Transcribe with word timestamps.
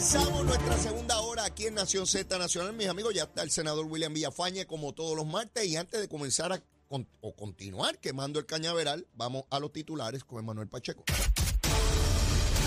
Comenzamos 0.00 0.46
nuestra 0.46 0.78
segunda 0.78 1.20
hora 1.20 1.44
aquí 1.44 1.66
en 1.66 1.74
Nación 1.74 2.06
Z 2.06 2.38
Nacional. 2.38 2.72
Mis 2.72 2.88
amigos, 2.88 3.12
ya 3.12 3.24
está 3.24 3.42
el 3.42 3.50
senador 3.50 3.84
William 3.84 4.14
Villafañe 4.14 4.64
como 4.64 4.94
todos 4.94 5.14
los 5.14 5.26
martes. 5.26 5.66
Y 5.66 5.76
antes 5.76 6.00
de 6.00 6.08
comenzar 6.08 6.54
a 6.54 6.62
o 6.88 7.36
continuar 7.36 7.98
quemando 7.98 8.38
el 8.38 8.46
cañaveral, 8.46 9.06
vamos 9.12 9.44
a 9.50 9.58
los 9.60 9.74
titulares 9.74 10.24
con 10.24 10.38
Emanuel 10.38 10.68
Pacheco. 10.68 11.04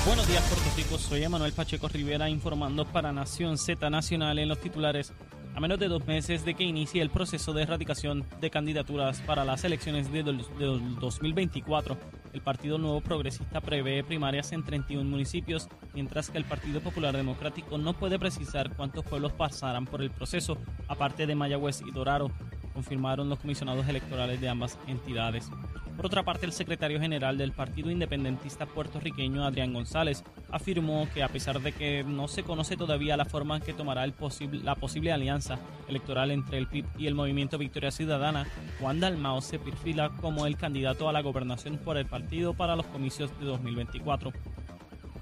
Buenos 0.05 0.27
días, 0.27 0.43
Puerto 0.43 0.69
Rico. 0.77 0.99
Soy 0.99 1.23
Emanuel 1.23 1.53
Pacheco 1.53 1.87
Rivera 1.87 2.29
informando 2.29 2.85
para 2.85 3.11
Nación 3.11 3.57
Z 3.57 3.89
Nacional 3.89 4.37
en 4.37 4.49
los 4.49 4.61
titulares. 4.61 5.11
A 5.55 5.59
menos 5.59 5.77
de 5.79 5.87
dos 5.87 6.05
meses 6.07 6.43
de 6.45 6.55
que 6.55 6.63
inicie 6.63 7.01
el 7.01 7.11
proceso 7.11 7.53
de 7.53 7.61
erradicación 7.63 8.25
de 8.41 8.49
candidaturas 8.49 9.21
para 9.21 9.45
las 9.45 9.63
elecciones 9.63 10.11
de 10.11 10.23
del- 10.23 10.43
del 10.57 10.95
2024, 10.99 11.95
el 12.33 12.41
Partido 12.41 12.79
Nuevo 12.79 13.01
Progresista 13.01 13.61
prevé 13.61 14.03
primarias 14.03 14.51
en 14.51 14.63
31 14.63 15.07
municipios, 15.07 15.69
mientras 15.93 16.31
que 16.31 16.39
el 16.39 16.43
Partido 16.45 16.81
Popular 16.81 17.15
Democrático 17.15 17.77
no 17.77 17.93
puede 17.93 18.17
precisar 18.17 18.75
cuántos 18.75 19.05
pueblos 19.05 19.31
pasarán 19.33 19.85
por 19.85 20.01
el 20.01 20.09
proceso, 20.09 20.57
aparte 20.87 21.27
de 21.27 21.35
Mayagüez 21.35 21.81
y 21.81 21.91
Dorado, 21.91 22.31
confirmaron 22.73 23.29
los 23.29 23.37
comisionados 23.37 23.87
electorales 23.87 24.41
de 24.41 24.49
ambas 24.49 24.79
entidades. 24.87 25.51
Por 25.95 26.07
otra 26.07 26.23
parte, 26.23 26.45
el 26.45 26.53
secretario 26.53 26.99
general 26.99 27.37
del 27.37 27.51
Partido 27.51 27.91
Independentista 27.91 28.65
puertorriqueño, 28.65 29.45
Adrián 29.45 29.73
González, 29.73 30.23
afirmó 30.51 31.07
que 31.13 31.23
a 31.23 31.29
pesar 31.29 31.61
de 31.61 31.71
que 31.71 32.03
no 32.03 32.27
se 32.27 32.43
conoce 32.43 32.75
todavía 32.75 33.15
la 33.15 33.25
forma 33.25 33.57
en 33.57 33.61
que 33.61 33.73
tomará 33.73 34.03
el 34.03 34.13
posible, 34.13 34.61
la 34.63 34.75
posible 34.75 35.11
alianza 35.11 35.59
electoral 35.87 36.31
entre 36.31 36.57
el 36.57 36.67
PIB 36.67 36.85
y 36.97 37.07
el 37.07 37.15
movimiento 37.15 37.57
Victoria 37.57 37.91
Ciudadana, 37.91 38.47
Juan 38.79 38.99
Dalmao 38.99 39.41
se 39.41 39.59
perfila 39.59 40.09
como 40.19 40.47
el 40.47 40.57
candidato 40.57 41.07
a 41.07 41.13
la 41.13 41.21
gobernación 41.21 41.77
por 41.77 41.97
el 41.97 42.07
partido 42.07 42.53
para 42.53 42.75
los 42.75 42.87
comicios 42.87 43.31
de 43.39 43.45
2024. 43.45 44.33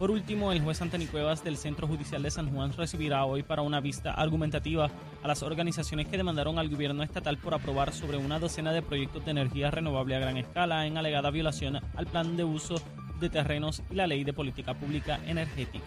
Por 0.01 0.09
último, 0.09 0.51
el 0.51 0.61
juez 0.61 0.81
Anthony 0.81 1.05
Cuevas 1.11 1.43
del 1.43 1.57
Centro 1.57 1.85
Judicial 1.85 2.23
de 2.23 2.31
San 2.31 2.49
Juan 2.49 2.73
recibirá 2.73 3.23
hoy 3.23 3.43
para 3.43 3.61
una 3.61 3.79
vista 3.79 4.11
argumentativa 4.11 4.89
a 5.21 5.27
las 5.27 5.43
organizaciones 5.43 6.07
que 6.07 6.17
demandaron 6.17 6.57
al 6.57 6.69
gobierno 6.69 7.03
estatal 7.03 7.37
por 7.37 7.53
aprobar 7.53 7.93
sobre 7.93 8.17
una 8.17 8.39
docena 8.39 8.73
de 8.73 8.81
proyectos 8.81 9.23
de 9.23 9.29
energía 9.29 9.69
renovable 9.69 10.15
a 10.15 10.19
gran 10.19 10.37
escala 10.37 10.87
en 10.87 10.97
alegada 10.97 11.29
violación 11.29 11.79
al 11.95 12.07
plan 12.07 12.35
de 12.35 12.43
uso 12.43 12.81
de 13.19 13.29
terrenos 13.29 13.83
y 13.91 13.93
la 13.93 14.07
ley 14.07 14.23
de 14.23 14.33
política 14.33 14.73
pública 14.73 15.19
energética. 15.27 15.85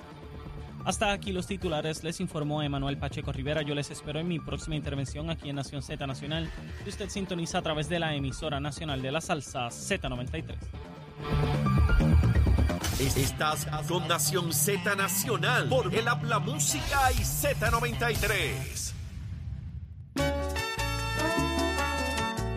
Hasta 0.84 1.10
aquí 1.10 1.32
los 1.32 1.48
titulares, 1.48 2.04
les 2.04 2.20
informó 2.20 2.62
Emanuel 2.62 2.98
Pacheco 2.98 3.32
Rivera. 3.32 3.62
Yo 3.62 3.74
les 3.74 3.90
espero 3.90 4.20
en 4.20 4.28
mi 4.28 4.38
próxima 4.38 4.76
intervención 4.76 5.28
aquí 5.28 5.50
en 5.50 5.56
Nación 5.56 5.82
Z 5.82 6.06
Nacional, 6.06 6.48
que 6.84 6.90
usted 6.90 7.08
sintoniza 7.08 7.58
a 7.58 7.62
través 7.62 7.88
de 7.88 7.98
la 7.98 8.14
emisora 8.14 8.60
nacional 8.60 9.02
de 9.02 9.10
la 9.10 9.20
salsa 9.20 9.66
Z93. 9.70 11.63
Estás 13.00 13.66
con 13.88 14.06
Nación 14.06 14.52
Z 14.52 14.94
Nacional 14.94 15.68
por 15.68 15.92
el 15.92 16.06
Habla 16.06 16.38
Música 16.38 17.10
y 17.10 17.16
Z93. 17.16 18.92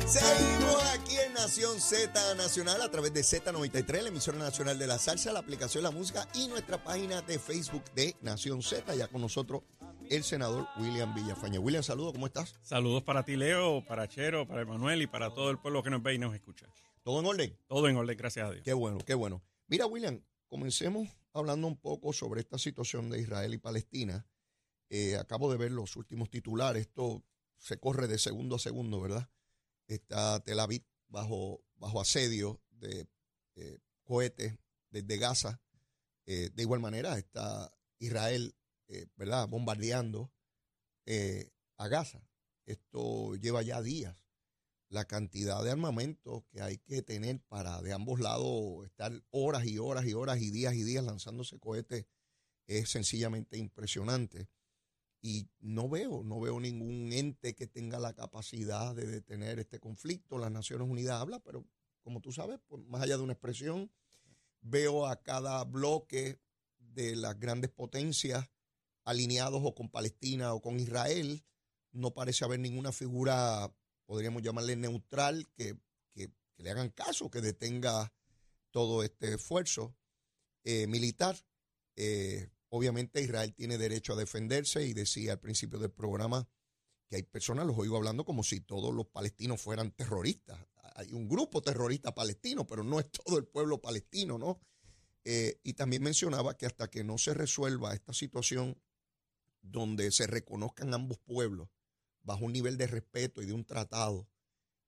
Seguimos 0.05 0.93
aquí 0.93 1.15
en 1.25 1.33
Nación 1.33 1.81
Z 1.81 2.35
Nacional 2.35 2.83
a 2.83 2.91
través 2.91 3.15
de 3.15 3.21
Z93, 3.21 4.03
la 4.03 4.09
emisora 4.09 4.37
nacional 4.37 4.77
de 4.77 4.85
la 4.85 4.99
salsa, 4.99 5.33
la 5.33 5.39
aplicación 5.39 5.83
La 5.83 5.89
Música 5.89 6.27
y 6.35 6.47
nuestra 6.49 6.83
página 6.83 7.23
de 7.23 7.39
Facebook 7.39 7.83
de 7.95 8.15
Nación 8.21 8.61
Z. 8.61 8.93
Ya 8.93 9.07
con 9.07 9.21
nosotros 9.21 9.63
el 10.11 10.23
senador 10.23 10.67
William 10.77 11.15
Villafañe. 11.15 11.57
William, 11.57 11.81
saludos, 11.81 12.13
¿cómo 12.13 12.27
estás? 12.27 12.53
Saludos 12.61 13.01
para 13.01 13.23
ti, 13.23 13.37
Leo, 13.37 13.83
para 13.87 14.07
Chero, 14.07 14.47
para 14.47 14.61
Emanuel 14.61 15.01
y 15.01 15.07
para 15.07 15.33
todo 15.33 15.49
el 15.49 15.57
pueblo 15.57 15.81
que 15.81 15.89
nos 15.89 16.03
ve 16.03 16.13
y 16.13 16.19
nos 16.19 16.35
escucha. 16.35 16.67
¿Todo 17.01 17.21
en 17.21 17.25
orden? 17.25 17.57
Todo 17.67 17.87
en 17.87 17.97
orden, 17.97 18.15
gracias 18.15 18.47
a 18.47 18.51
Dios. 18.51 18.63
Qué 18.63 18.73
bueno, 18.73 18.99
qué 18.99 19.15
bueno. 19.15 19.41
Mira, 19.69 19.85
William, 19.85 20.23
comencemos 20.47 21.09
hablando 21.33 21.67
un 21.67 21.75
poco 21.75 22.13
sobre 22.13 22.39
esta 22.39 22.57
situación 22.57 23.09
de 23.09 23.19
Israel 23.19 23.53
y 23.53 23.57
Palestina. 23.57 24.25
Eh, 24.89 25.17
acabo 25.17 25.51
de 25.51 25.57
ver 25.57 25.71
los 25.71 25.97
últimos 25.97 26.29
titulares. 26.29 26.83
Esto 26.87 27.25
se 27.57 27.77
corre 27.77 28.07
de 28.07 28.17
segundo 28.17 28.55
a 28.55 28.59
segundo, 28.59 29.01
¿verdad? 29.01 29.29
Está 29.85 30.39
Tel 30.39 30.61
Aviv 30.61 30.85
bajo, 31.09 31.65
bajo 31.75 31.99
asedio 31.99 32.61
de 32.71 33.09
eh, 33.55 33.79
cohetes 34.05 34.57
desde 34.89 35.17
Gaza. 35.17 35.61
Eh, 36.25 36.49
de 36.53 36.63
igual 36.63 36.79
manera 36.79 37.17
está 37.17 37.69
Israel, 37.99 38.55
¿verdad?, 39.17 39.49
bombardeando 39.49 40.31
a 41.75 41.87
Gaza. 41.89 42.25
Esto 42.65 43.35
lleva 43.35 43.63
ya 43.63 43.81
días 43.81 44.26
la 44.89 45.05
cantidad 45.05 45.63
de 45.63 45.71
armamento 45.71 46.45
que 46.49 46.61
hay 46.61 46.77
que 46.77 47.01
tener 47.01 47.41
para 47.47 47.81
de 47.81 47.93
ambos 47.93 48.19
lados 48.19 48.85
estar 48.85 49.11
horas 49.31 49.65
y 49.65 49.77
horas 49.77 50.05
y 50.05 50.13
horas 50.13 50.41
y 50.41 50.49
días 50.49 50.73
y 50.75 50.83
días 50.83 51.03
lanzándose 51.03 51.59
cohetes 51.59 52.05
es 52.67 52.89
sencillamente 52.89 53.57
impresionante. 53.57 54.49
Y 55.21 55.49
no 55.59 55.89
veo, 55.89 56.23
no 56.23 56.39
veo 56.39 56.59
ningún 56.59 57.11
ente 57.11 57.55
que 57.55 57.67
tenga 57.67 57.99
la 57.99 58.13
capacidad 58.13 58.93
de 58.93 59.07
detener 59.07 59.59
este 59.59 59.79
conflicto. 59.79 60.37
Las 60.37 60.51
Naciones 60.51 60.87
Unidas 60.87 61.19
habla, 61.19 61.39
pero 61.39 61.65
como 62.01 62.21
tú 62.21 62.31
sabes, 62.31 62.59
más 62.87 63.01
allá 63.01 63.17
de 63.17 63.23
una 63.23 63.33
expresión, 63.33 63.91
veo 64.61 65.07
a 65.07 65.21
cada 65.21 65.63
bloque 65.63 66.39
de 66.77 67.15
las 67.15 67.39
grandes 67.39 67.71
potencias 67.71 68.49
alineados 69.03 69.61
o 69.63 69.73
con 69.73 69.89
Palestina 69.89 70.53
o 70.53 70.61
con 70.61 70.79
Israel. 70.79 71.43
No 71.91 72.13
parece 72.13 72.45
haber 72.45 72.59
ninguna 72.59 72.91
figura 72.91 73.73
podríamos 74.07 74.41
llamarle 74.41 74.75
neutral, 74.75 75.47
que, 75.55 75.77
que- 76.15 76.31
le 76.57 76.71
hagan 76.71 76.89
caso, 76.89 77.29
que 77.29 77.41
detenga 77.41 78.11
todo 78.71 79.03
este 79.03 79.35
esfuerzo 79.35 79.95
eh, 80.63 80.87
militar. 80.87 81.37
Eh, 81.95 82.49
obviamente 82.69 83.21
Israel 83.21 83.53
tiene 83.53 83.77
derecho 83.77 84.13
a 84.13 84.15
defenderse 84.15 84.83
y 84.83 84.93
decía 84.93 85.33
al 85.33 85.39
principio 85.39 85.77
del 85.77 85.91
programa 85.91 86.49
que 87.07 87.17
hay 87.17 87.23
personas, 87.23 87.67
los 87.67 87.77
oigo 87.77 87.95
hablando 87.95 88.25
como 88.25 88.43
si 88.43 88.59
todos 88.59 88.91
los 88.93 89.05
palestinos 89.07 89.61
fueran 89.61 89.91
terroristas. 89.91 90.59
Hay 90.95 91.13
un 91.13 91.29
grupo 91.29 91.61
terrorista 91.61 92.15
palestino, 92.15 92.65
pero 92.65 92.83
no 92.83 92.99
es 92.99 93.09
todo 93.11 93.37
el 93.37 93.45
pueblo 93.45 93.79
palestino, 93.79 94.39
¿no? 94.39 94.59
Eh, 95.23 95.59
y 95.63 95.73
también 95.73 96.01
mencionaba 96.01 96.57
que 96.57 96.65
hasta 96.65 96.89
que 96.89 97.03
no 97.03 97.17
se 97.19 97.33
resuelva 97.35 97.93
esta 97.93 98.13
situación 98.13 98.81
donde 99.61 100.11
se 100.11 100.25
reconozcan 100.25 100.93
ambos 100.93 101.19
pueblos, 101.19 101.69
bajo 102.27 102.43
un 102.43 102.51
nivel 102.51 102.77
de 102.77 102.87
respeto 102.87 103.41
y 103.41 103.45
de 103.45 103.53
un 103.53 103.63
tratado, 103.63 104.27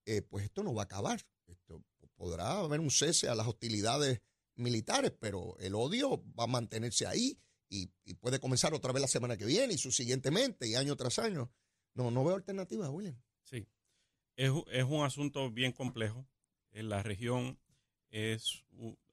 eh, 0.06 0.22
pues 0.22 0.44
esto 0.44 0.62
no 0.62 0.74
va 0.74 0.84
a 0.84 0.86
acabar. 0.86 1.26
Esto, 1.48 1.82
podrá 2.16 2.60
haber 2.60 2.82
un 2.82 2.92
cese 2.92 3.30
a 3.30 3.36
las 3.36 3.48
hostilidades 3.48 4.22
militares, 4.56 5.14
pero 5.18 5.58
el 5.60 5.74
odio 5.74 6.22
va 6.38 6.44
a 6.44 6.48
mantenerse 6.48 7.08
ahí 7.08 7.40
y, 7.70 7.88
puede 8.16 8.42
comenzar 8.42 8.74
otra 8.74 8.92
vez 8.92 9.02
la 9.02 9.08
semana 9.08 9.38
que 9.38 9.46
viene 9.46 9.74
y 9.74 9.78
subsiguientemente 9.78 10.68
y 10.68 10.76
año 10.76 10.98
tras 10.98 11.18
año. 11.18 11.50
No, 11.94 12.12
no 12.12 12.26
veo 12.26 12.36
alternativa, 12.36 12.90
William. 12.90 13.18
Sí, 13.44 13.66
es, 14.36 14.52
es 14.72 14.84
un 14.84 15.06
asunto 15.06 15.50
bien 15.50 15.72
complejo. 15.72 16.28
En 16.72 16.90
la 16.90 17.02
región 17.04 17.58
es, 18.10 18.66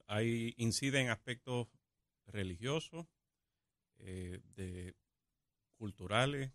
hay, 0.05 0.53
incide 0.57 0.99
en 0.99 1.09
aspectos 1.09 1.69
religiosos, 2.25 3.05
eh, 3.99 4.41
de 4.55 4.95
culturales, 5.77 6.51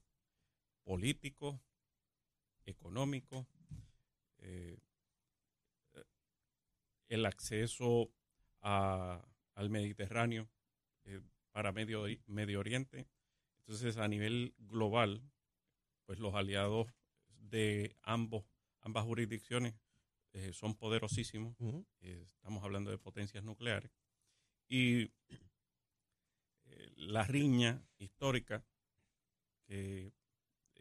políticos, 0.84 1.60
económicos, 2.66 3.46
eh, 4.38 4.78
el 7.08 7.26
acceso 7.26 8.10
a- 8.60 9.24
al 9.54 9.70
Mediterráneo 9.70 10.48
eh, 11.04 11.20
para 11.52 11.72
Medio, 11.72 12.04
Medio 12.26 12.60
Oriente. 12.60 13.06
Entonces, 13.60 13.96
a 13.98 14.08
nivel 14.08 14.54
global, 14.58 15.22
pues 16.06 16.20
los 16.20 16.34
aliados 16.34 16.88
de 17.28 17.96
ambos, 18.02 18.44
ambas 18.80 19.04
jurisdicciones 19.04 19.74
eh, 20.34 20.52
son 20.52 20.76
poderosísimos. 20.76 21.56
Eh, 22.00 22.22
estamos 22.26 22.64
hablando 22.64 22.90
de 22.90 22.98
potencias 22.98 23.44
nucleares. 23.44 23.92
Y 24.68 25.12
eh, 25.30 26.92
la 26.96 27.22
riña 27.24 27.86
histórica 27.98 28.64
que 29.66 30.12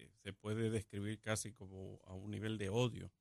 eh, 0.02 0.12
se 0.24 0.34
puede 0.34 0.72
describir 0.72 1.20
casi 1.20 1.54
como 1.54 2.00
a 2.06 2.14
un 2.14 2.32
nivel 2.32 2.58
de 2.58 2.70
odio 2.70 3.12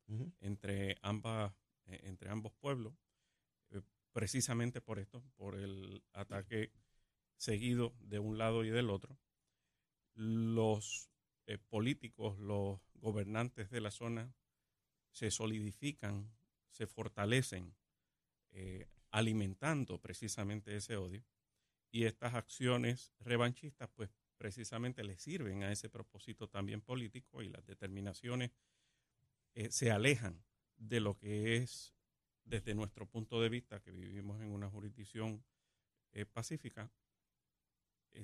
entre 0.41 0.97
ambas 1.03 1.53
eh, 1.87 2.01
entre 2.05 2.31
ambos 2.31 2.55
pueblos 2.55 2.95
eh, 3.71 3.83
precisamente 4.13 4.81
por 4.81 4.99
esto 4.99 5.23
por 5.37 5.57
el 5.57 6.03
ataque 6.15 6.73
seguido 7.37 7.95
de 8.01 8.19
un 8.19 8.39
lado 8.39 8.65
y 8.65 8.71
del 8.71 8.89
otro 8.91 9.19
los 10.15 11.11
políticos, 11.69 12.39
los 12.39 12.81
gobernantes 12.95 13.71
de 13.71 13.81
la 13.81 13.91
zona 13.91 14.33
se 15.11 15.33
solidifican, 15.33 16.31
se 16.71 16.87
fortalecen, 16.87 17.75
alimentando 19.11 19.99
precisamente 20.01 20.77
ese 20.77 20.97
odio. 20.97 21.25
Y 21.91 22.05
estas 22.05 22.35
acciones 22.35 23.13
revanchistas, 23.19 23.89
pues 23.97 24.11
precisamente 24.41 25.05
le 25.05 25.19
sirven 25.19 25.65
a 25.65 25.71
ese 25.71 25.91
propósito 25.91 26.49
también 26.49 26.81
político 26.81 27.43
y 27.43 27.51
las 27.51 27.67
determinaciones 27.67 28.51
eh, 29.55 29.71
se 29.71 29.91
alejan 29.91 30.43
de 30.79 31.01
lo 31.01 31.19
que 31.19 31.59
es, 31.59 31.95
desde 32.45 32.75
nuestro 32.75 33.05
punto 33.05 33.43
de 33.43 33.51
vista, 33.51 33.81
que 33.81 33.91
vivimos 33.91 34.41
en 34.41 34.51
una 34.51 34.71
jurisdicción 34.71 35.45
pacífica, 36.33 36.91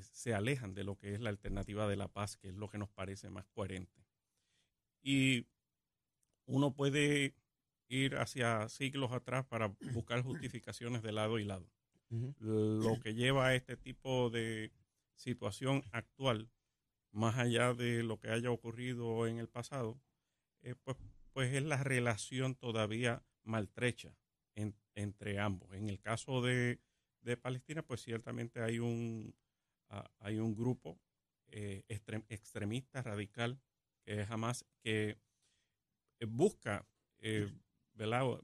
se 0.00 0.32
alejan 0.34 0.72
de 0.72 0.84
lo 0.84 0.96
que 0.96 1.14
es 1.14 1.20
la 1.20 1.28
alternativa 1.28 1.86
de 1.86 1.96
la 1.96 2.08
paz, 2.08 2.38
que 2.38 2.48
es 2.48 2.54
lo 2.54 2.70
que 2.70 2.78
nos 2.78 2.88
parece 2.88 3.28
más 3.28 3.46
coherente. 3.48 4.06
Y 5.02 5.46
uno 6.46 6.72
puede 6.72 7.34
ir 7.88 8.16
hacia 8.16 8.70
siglos 8.70 9.12
atrás 9.12 9.44
para 9.44 9.69
buscar 9.92 10.22
justificaciones 10.22 11.02
de 11.02 11.12
lado 11.12 11.38
y 11.38 11.44
lado. 11.44 11.70
Lo 12.40 12.98
que 13.00 13.14
lleva 13.14 13.48
a 13.48 13.54
este 13.54 13.76
tipo 13.76 14.30
de 14.30 14.72
situación 15.16 15.82
actual, 15.92 16.50
más 17.10 17.36
allá 17.38 17.74
de 17.74 18.02
lo 18.02 18.18
que 18.18 18.28
haya 18.28 18.50
ocurrido 18.50 19.26
en 19.26 19.38
el 19.38 19.48
pasado, 19.48 20.00
eh, 20.62 20.74
pues, 20.84 20.96
pues 21.32 21.52
es 21.52 21.62
la 21.62 21.82
relación 21.82 22.54
todavía 22.54 23.24
maltrecha 23.42 24.16
entre 24.94 25.38
ambos. 25.38 25.72
En 25.74 25.90
el 25.90 26.00
caso 26.00 26.40
de 26.40 26.80
Palestina, 27.42 27.82
pues 27.82 28.02
ciertamente 28.02 28.62
hay 28.62 28.78
un, 28.78 29.34
hay 30.20 30.38
un 30.38 30.54
grupo 30.54 30.98
eh, 31.48 31.84
extremista 31.88 33.02
radical 33.02 33.60
que 34.04 34.22
es 34.22 34.30
Hamas 34.30 34.64
que 34.82 35.19
eh, 36.20 36.26
busca 36.26 36.86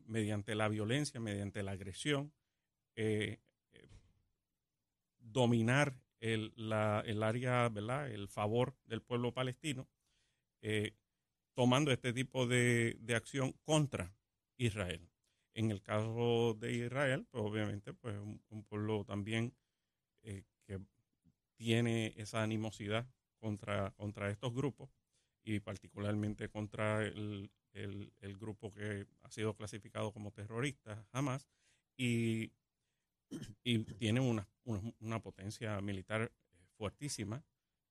mediante 0.04 0.54
la 0.54 0.68
violencia, 0.68 1.20
mediante 1.20 1.62
la 1.62 1.72
agresión, 1.72 2.32
dominar 5.18 5.94
el, 6.22 6.54
el 6.56 7.22
área, 7.22 7.68
¿verdad? 7.68 8.10
el 8.10 8.28
favor 8.28 8.74
del 8.86 9.02
pueblo 9.02 9.34
palestino, 9.34 9.88
tomando 11.54 11.90
este 11.92 12.12
tipo 12.12 12.46
de, 12.46 12.96
de, 13.00 13.14
acción 13.14 13.52
contra 13.64 14.14
Israel. 14.56 15.10
En 15.54 15.70
el 15.70 15.82
caso 15.82 16.56
de 16.58 16.72
Israel, 16.72 17.26
pues 17.30 17.44
obviamente, 17.44 17.92
pues 17.92 18.16
un, 18.16 18.42
un 18.48 18.64
pueblo 18.64 19.04
también 19.04 19.54
que 20.22 20.44
tiene 21.56 22.14
esa 22.16 22.42
animosidad 22.42 23.06
contra, 23.38 23.90
contra 23.92 24.30
estos 24.30 24.54
grupos 24.54 24.90
y 25.44 25.60
particularmente 25.60 26.48
contra 26.48 27.04
el, 27.04 27.50
grupo 28.38 28.72
que 28.72 29.06
ha 29.22 29.30
sido 29.30 29.54
clasificado 29.54 30.12
como 30.12 30.32
terrorista, 30.32 31.06
Hamas, 31.12 31.48
y, 31.96 32.52
y 33.64 33.78
tiene 33.78 34.20
una, 34.20 34.48
una, 35.00 35.22
potencia 35.22 35.80
militar 35.80 36.32
fuertísima 36.76 37.44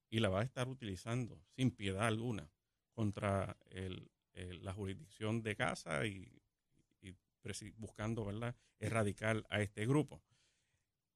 y 0.10 0.20
la 0.20 0.30
va 0.30 0.42
a 0.42 0.44
estar 0.44 0.68
utilizando 0.68 1.42
sin 1.56 1.72
piedad 1.72 2.06
alguna 2.06 2.52
contra 2.94 3.58
la 4.34 4.74
jurisdicción 4.74 5.42
de 5.42 5.56
Gaza 5.56 6.06
y, 6.06 6.42
y 7.02 7.16
buscando 7.78 8.26
¿verdad? 8.26 8.56
erradicar 8.80 9.46
a 9.50 9.62
este 9.62 9.86
grupo. 9.86 10.22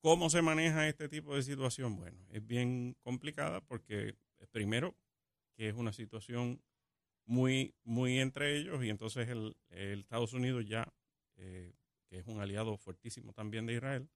¿Cómo 0.06 0.30
se 0.30 0.44
maneja 0.44 0.88
este 0.88 1.10
tipo 1.10 1.36
de 1.36 1.42
situación? 1.42 1.96
Bueno, 1.96 2.24
es 2.30 2.46
bien 2.46 2.96
complicada 3.02 3.62
porque 3.62 4.10
eh, 4.10 4.48
primero 4.52 4.96
que 5.56 5.70
es 5.70 5.74
una 5.74 5.94
situación 5.94 6.62
muy, 7.26 7.74
muy 7.84 8.20
entre 8.20 8.56
ellos 8.56 8.84
y 8.84 8.90
entonces 8.90 9.28
el, 9.30 9.56
Estados 9.72 10.34
Unidos 10.34 10.68
ya, 10.68 10.94
eh, 11.38 11.74
que 12.08 12.20
es 12.20 12.28
un 12.28 12.40
aliado 12.40 12.78
fuertísimo 12.78 13.34
también 13.34 13.66
de 13.66 13.74
Israel, 13.74 14.10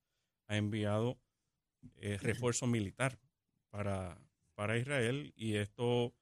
ha 0.48 0.58
enviado 0.58 1.20
eh, 1.98 2.18
refuerzo 2.22 2.68
militar 2.68 3.20
para, 3.70 4.20
para 4.56 4.78
Israel 4.78 5.34
y 5.36 5.56
esto 5.56 6.14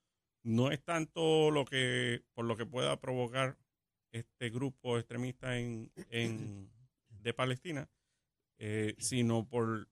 no 0.44 0.72
es 0.72 0.84
tanto 0.84 1.52
lo 1.52 1.66
que 1.66 2.24
por 2.34 2.46
lo 2.46 2.56
que 2.56 2.66
pueda 2.66 3.00
provocar 3.00 3.58
este 4.12 4.50
grupo 4.50 4.98
extremista 4.98 5.58
en, 5.58 5.92
en 6.10 6.70
de 7.10 7.34
Palestina, 7.34 7.90
eh, 8.58 8.96
sino 8.98 9.48
por 9.48 9.88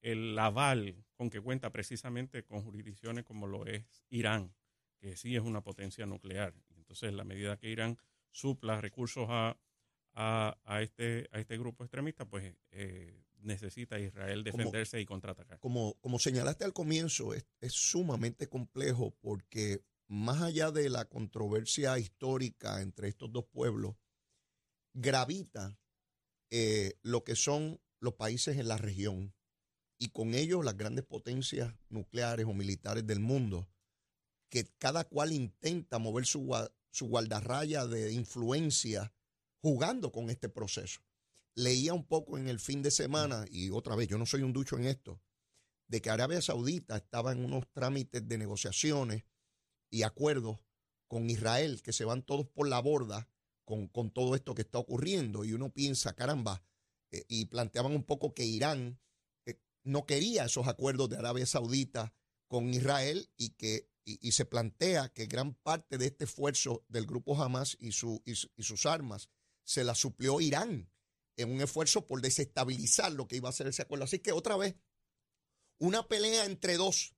el 0.00 0.38
aval 0.38 1.04
con 1.14 1.30
que 1.30 1.40
cuenta 1.40 1.70
precisamente 1.70 2.44
con 2.44 2.62
jurisdicciones 2.62 3.24
como 3.24 3.46
lo 3.46 3.66
es 3.66 4.04
Irán, 4.10 4.52
que 4.98 5.16
sí 5.16 5.36
es 5.36 5.42
una 5.42 5.62
potencia 5.62 6.06
nuclear. 6.06 6.54
Entonces, 6.76 7.12
la 7.12 7.24
medida 7.24 7.56
que 7.56 7.70
Irán 7.70 7.98
supla 8.30 8.80
recursos 8.80 9.26
a, 9.28 9.56
a, 10.14 10.80
este, 10.82 11.28
a 11.32 11.40
este 11.40 11.58
grupo 11.58 11.84
extremista, 11.84 12.24
pues 12.24 12.54
eh, 12.70 13.24
necesita 13.38 13.98
Israel 13.98 14.44
defenderse 14.44 15.00
y 15.00 15.06
contraatacar. 15.06 15.58
Como, 15.58 15.94
como 16.00 16.18
señalaste 16.18 16.64
al 16.64 16.72
comienzo, 16.72 17.34
es, 17.34 17.46
es, 17.60 17.72
sumamente 17.72 18.48
complejo 18.48 19.14
porque 19.20 19.84
más 20.08 20.42
allá 20.42 20.70
de 20.70 20.90
la 20.90 21.06
controversia 21.06 21.98
histórica 21.98 22.82
entre 22.82 23.08
estos 23.08 23.32
dos 23.32 23.44
pueblos, 23.46 23.96
gravita 24.94 25.78
eh, 26.50 26.98
lo 27.02 27.24
que 27.24 27.34
son 27.34 27.80
los 27.98 28.14
países 28.14 28.58
en 28.58 28.68
la 28.68 28.76
región 28.76 29.34
y 29.98 30.08
con 30.08 30.34
ellos 30.34 30.64
las 30.64 30.76
grandes 30.76 31.04
potencias 31.04 31.74
nucleares 31.88 32.46
o 32.46 32.52
militares 32.52 33.06
del 33.06 33.20
mundo, 33.20 33.68
que 34.50 34.66
cada 34.78 35.04
cual 35.04 35.32
intenta 35.32 35.98
mover 35.98 36.26
su, 36.26 36.50
su 36.90 37.06
guardarraya 37.06 37.86
de 37.86 38.12
influencia 38.12 39.14
jugando 39.62 40.12
con 40.12 40.28
este 40.28 40.48
proceso. 40.48 41.00
Leía 41.54 41.94
un 41.94 42.04
poco 42.04 42.36
en 42.36 42.48
el 42.48 42.58
fin 42.58 42.82
de 42.82 42.90
semana, 42.90 43.46
y 43.50 43.70
otra 43.70 43.96
vez, 43.96 44.08
yo 44.08 44.18
no 44.18 44.26
soy 44.26 44.42
un 44.42 44.52
ducho 44.52 44.76
en 44.76 44.84
esto, 44.84 45.20
de 45.86 46.02
que 46.02 46.10
Arabia 46.10 46.42
Saudita 46.42 46.96
estaba 46.96 47.32
en 47.32 47.44
unos 47.44 47.70
trámites 47.72 48.26
de 48.26 48.38
negociaciones 48.38 49.24
y 49.90 50.02
acuerdos 50.02 50.60
con 51.06 51.28
Israel 51.30 51.82
que 51.82 51.92
se 51.92 52.04
van 52.04 52.22
todos 52.22 52.48
por 52.48 52.68
la 52.68 52.80
borda 52.80 53.28
con, 53.64 54.10
todo 54.10 54.34
esto 54.34 54.54
que 54.54 54.62
está 54.62 54.78
ocurriendo. 54.78 55.44
Y 55.44 55.52
uno 55.52 55.70
piensa, 55.70 56.14
caramba, 56.14 56.62
eh, 57.10 57.24
y 57.28 57.46
planteaban 57.46 57.92
un 57.92 58.04
poco 58.04 58.34
que 58.34 58.44
Irán 58.44 59.00
eh, 59.46 59.60
no 59.84 60.06
quería 60.06 60.44
esos 60.44 60.66
acuerdos 60.68 61.08
de 61.10 61.18
Arabia 61.18 61.46
Saudita 61.46 62.14
con 62.48 62.72
Israel 62.72 63.30
y 63.36 63.50
que 63.50 63.90
y, 64.04 64.32
se 64.32 64.44
plantea 64.44 65.10
que 65.10 65.26
gran 65.26 65.54
parte 65.54 65.96
de 65.96 66.06
este 66.06 66.24
esfuerzo 66.24 66.84
del 66.88 67.06
grupo 67.06 67.40
Hamas 67.40 67.76
y, 67.78 67.92
su, 67.92 68.20
y, 68.24 68.34
sus 68.34 68.84
armas 68.84 69.30
se 69.64 69.84
la 69.84 69.94
suplió 69.94 70.40
Irán 70.40 70.90
en 71.36 71.50
un 71.50 71.60
esfuerzo 71.60 72.06
por 72.06 72.20
desestabilizar 72.20 73.12
lo 73.12 73.26
que 73.26 73.36
iba 73.36 73.48
a 73.48 73.52
ser 73.52 73.66
ese 73.66 73.82
acuerdo. 73.82 74.04
Así 74.04 74.18
que 74.18 74.32
otra 74.32 74.56
vez, 74.56 74.76
una 75.78 76.06
pelea 76.06 76.44
entre 76.44 76.76
dos, 76.76 77.14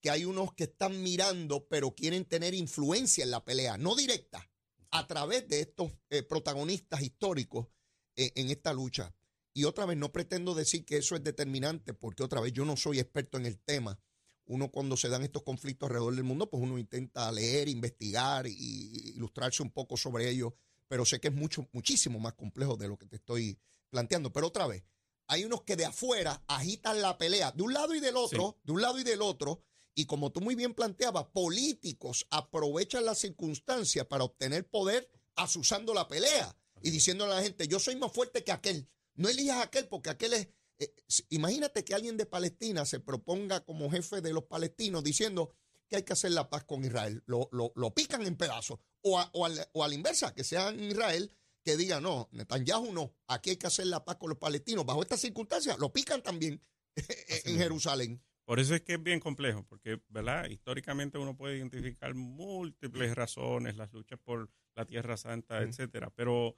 que 0.00 0.10
hay 0.10 0.24
unos 0.24 0.54
que 0.54 0.64
están 0.64 1.02
mirando, 1.02 1.66
pero 1.68 1.94
quieren 1.94 2.24
tener 2.24 2.54
influencia 2.54 3.24
en 3.24 3.30
la 3.30 3.44
pelea, 3.44 3.76
no 3.76 3.94
directa, 3.94 4.50
a 4.90 5.06
través 5.06 5.48
de 5.48 5.60
estos 5.60 5.92
eh, 6.08 6.22
protagonistas 6.22 7.02
históricos 7.02 7.68
eh, 8.16 8.32
en 8.34 8.50
esta 8.50 8.72
lucha. 8.72 9.14
Y 9.52 9.64
otra 9.64 9.84
vez, 9.86 9.96
no 9.96 10.12
pretendo 10.12 10.54
decir 10.54 10.84
que 10.84 10.98
eso 10.98 11.16
es 11.16 11.24
determinante, 11.24 11.92
porque 11.92 12.22
otra 12.22 12.40
vez 12.40 12.52
yo 12.52 12.64
no 12.64 12.76
soy 12.76 12.98
experto 12.98 13.36
en 13.38 13.46
el 13.46 13.58
tema. 13.58 14.00
Uno 14.46 14.70
cuando 14.70 14.96
se 14.96 15.08
dan 15.08 15.22
estos 15.22 15.42
conflictos 15.42 15.88
alrededor 15.88 16.14
del 16.14 16.24
mundo, 16.24 16.48
pues 16.48 16.62
uno 16.62 16.78
intenta 16.78 17.30
leer, 17.30 17.68
investigar 17.68 18.46
e 18.46 18.50
ilustrarse 18.50 19.62
un 19.62 19.70
poco 19.70 19.96
sobre 19.96 20.28
ello, 20.28 20.56
pero 20.90 21.06
sé 21.06 21.20
que 21.20 21.28
es 21.28 21.34
mucho, 21.34 21.68
muchísimo 21.72 22.18
más 22.18 22.34
complejo 22.34 22.76
de 22.76 22.88
lo 22.88 22.98
que 22.98 23.06
te 23.06 23.14
estoy 23.14 23.56
planteando. 23.90 24.32
Pero 24.32 24.48
otra 24.48 24.66
vez, 24.66 24.82
hay 25.28 25.44
unos 25.44 25.62
que 25.62 25.76
de 25.76 25.84
afuera 25.84 26.42
agitan 26.48 27.00
la 27.00 27.16
pelea 27.16 27.52
de 27.52 27.62
un 27.62 27.72
lado 27.72 27.94
y 27.94 28.00
del 28.00 28.16
otro, 28.16 28.58
de 28.64 28.72
un 28.72 28.82
lado 28.82 28.98
y 28.98 29.04
del 29.04 29.22
otro, 29.22 29.62
y 29.94 30.06
como 30.06 30.32
tú 30.32 30.40
muy 30.40 30.56
bien 30.56 30.74
planteabas, 30.74 31.26
políticos 31.26 32.26
aprovechan 32.30 33.04
las 33.04 33.20
circunstancias 33.20 34.04
para 34.06 34.24
obtener 34.24 34.68
poder 34.68 35.08
asusando 35.36 35.94
la 35.94 36.08
pelea 36.08 36.56
y 36.82 36.90
diciéndole 36.90 37.34
a 37.34 37.36
la 37.36 37.42
gente, 37.42 37.68
yo 37.68 37.78
soy 37.78 37.94
más 37.94 38.12
fuerte 38.12 38.42
que 38.42 38.50
aquel. 38.50 38.88
No 39.14 39.28
elijas 39.28 39.58
a 39.58 39.62
aquel 39.62 39.86
porque 39.86 40.10
aquel 40.10 40.32
es... 40.32 40.48
Eh, 40.80 40.92
imagínate 41.28 41.84
que 41.84 41.94
alguien 41.94 42.16
de 42.16 42.26
Palestina 42.26 42.84
se 42.84 42.98
proponga 42.98 43.60
como 43.60 43.92
jefe 43.92 44.22
de 44.22 44.32
los 44.32 44.44
palestinos 44.44 45.04
diciendo 45.04 45.54
que 45.90 45.96
hay 45.96 46.02
que 46.04 46.12
hacer 46.12 46.30
la 46.30 46.48
paz 46.48 46.64
con 46.64 46.84
Israel. 46.84 47.22
Lo, 47.26 47.94
pican 47.94 48.22
en 48.22 48.36
pedazos. 48.36 48.78
O 49.02 49.18
a, 49.18 49.28
o, 49.32 49.48
la 49.88 49.94
inversa, 49.94 50.32
que 50.34 50.44
sea 50.44 50.68
en 50.68 50.84
Israel 50.84 51.30
que 51.62 51.76
diga, 51.76 52.00
no, 52.00 52.28
Netanyahu 52.32 52.92
no, 52.92 53.14
aquí 53.26 53.50
hay 53.50 53.56
que 53.56 53.66
hacer 53.66 53.86
la 53.86 54.04
paz 54.04 54.16
con 54.16 54.30
los 54.30 54.38
palestinos. 54.38 54.86
Bajo 54.86 55.02
estas 55.02 55.20
circunstancias, 55.20 55.78
lo 55.78 55.92
pican 55.92 56.22
también 56.22 56.62
en 57.44 57.58
Jerusalén. 57.58 58.22
Por 58.44 58.60
eso 58.60 58.74
es 58.74 58.82
que 58.82 58.94
es 58.94 59.02
bien 59.02 59.20
complejo, 59.20 59.64
porque, 59.64 60.00
¿verdad? 60.08 60.48
Históricamente 60.48 61.18
uno 61.18 61.36
puede 61.36 61.58
identificar 61.58 62.14
múltiples 62.14 63.14
razones, 63.14 63.76
las 63.76 63.92
luchas 63.92 64.18
por 64.18 64.50
la 64.74 64.86
Tierra 64.86 65.16
Santa, 65.16 65.62
etcétera, 65.62 66.10
pero 66.10 66.56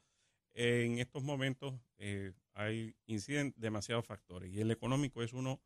en 0.54 0.98
estos 0.98 1.22
momentos 1.22 1.74
eh, 1.98 2.32
hay 2.54 2.94
inciden 3.06 3.52
demasiados 3.56 4.06
factores 4.06 4.52
y 4.52 4.60
el 4.60 4.70
económico 4.70 5.22
es 5.22 5.32
uno 5.32 5.60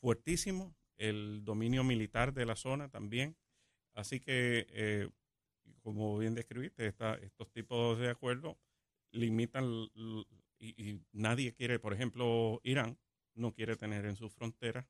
fuertísimo 0.00 0.74
el 0.96 1.44
dominio 1.44 1.84
militar 1.84 2.32
de 2.32 2.46
la 2.46 2.56
zona 2.56 2.88
también. 2.88 3.36
Así 3.94 4.20
que, 4.20 4.66
eh, 4.70 5.08
como 5.80 6.18
bien 6.18 6.34
describiste, 6.34 6.86
estos 6.86 7.50
tipos 7.52 7.98
de 7.98 8.10
acuerdos 8.10 8.56
limitan 9.12 9.64
y, 10.58 11.00
nadie 11.12 11.54
quiere, 11.54 11.78
por 11.78 11.92
ejemplo, 11.92 12.60
Irán 12.64 12.98
no 13.34 13.52
quiere 13.52 13.76
tener 13.76 14.06
en 14.06 14.16
sus 14.16 14.32
fronteras 14.32 14.86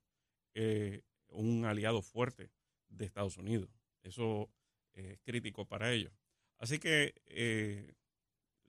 eh, 0.55 1.03
un 1.29 1.65
aliado 1.65 2.03
fuerte 2.03 2.51
de 2.89 3.05
Estados 3.05 3.37
Unidos. 3.37 3.71
Eso 4.03 4.51
es 4.93 5.19
crítico 5.21 5.67
para 5.67 5.93
ellos. 5.93 6.13
Así 6.59 6.79
que, 6.79 7.15
eh, 7.27 7.95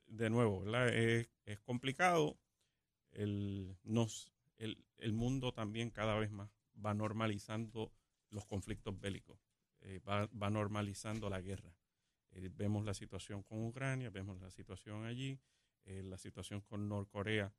de 0.07 0.29
nuevo, 0.29 0.63
Es, 1.45 1.59
complicado. 1.61 2.37
El, 3.11 3.77
nos, 3.83 4.33
el, 4.57 5.13
mundo 5.13 5.53
también 5.53 5.89
cada 5.89 6.17
vez 6.19 6.31
más 6.31 6.49
va 6.83 6.93
normalizando 6.93 7.91
los 8.29 8.45
conflictos 8.45 8.99
bélicos, 8.99 9.39
eh, 9.81 9.99
va, 10.07 10.27
va, 10.27 10.49
normalizando 10.49 11.29
la 11.29 11.41
guerra. 11.41 11.75
Eh, 12.31 12.49
vemos 12.53 12.85
la 12.85 12.93
situación 12.93 13.43
con 13.43 13.65
Ucrania, 13.65 14.09
vemos 14.09 14.39
la 14.41 14.51
situación 14.51 15.05
allí, 15.05 15.39
la 15.85 16.17
situación 16.17 16.61
con 16.61 16.89
Norcorea, 16.89 17.53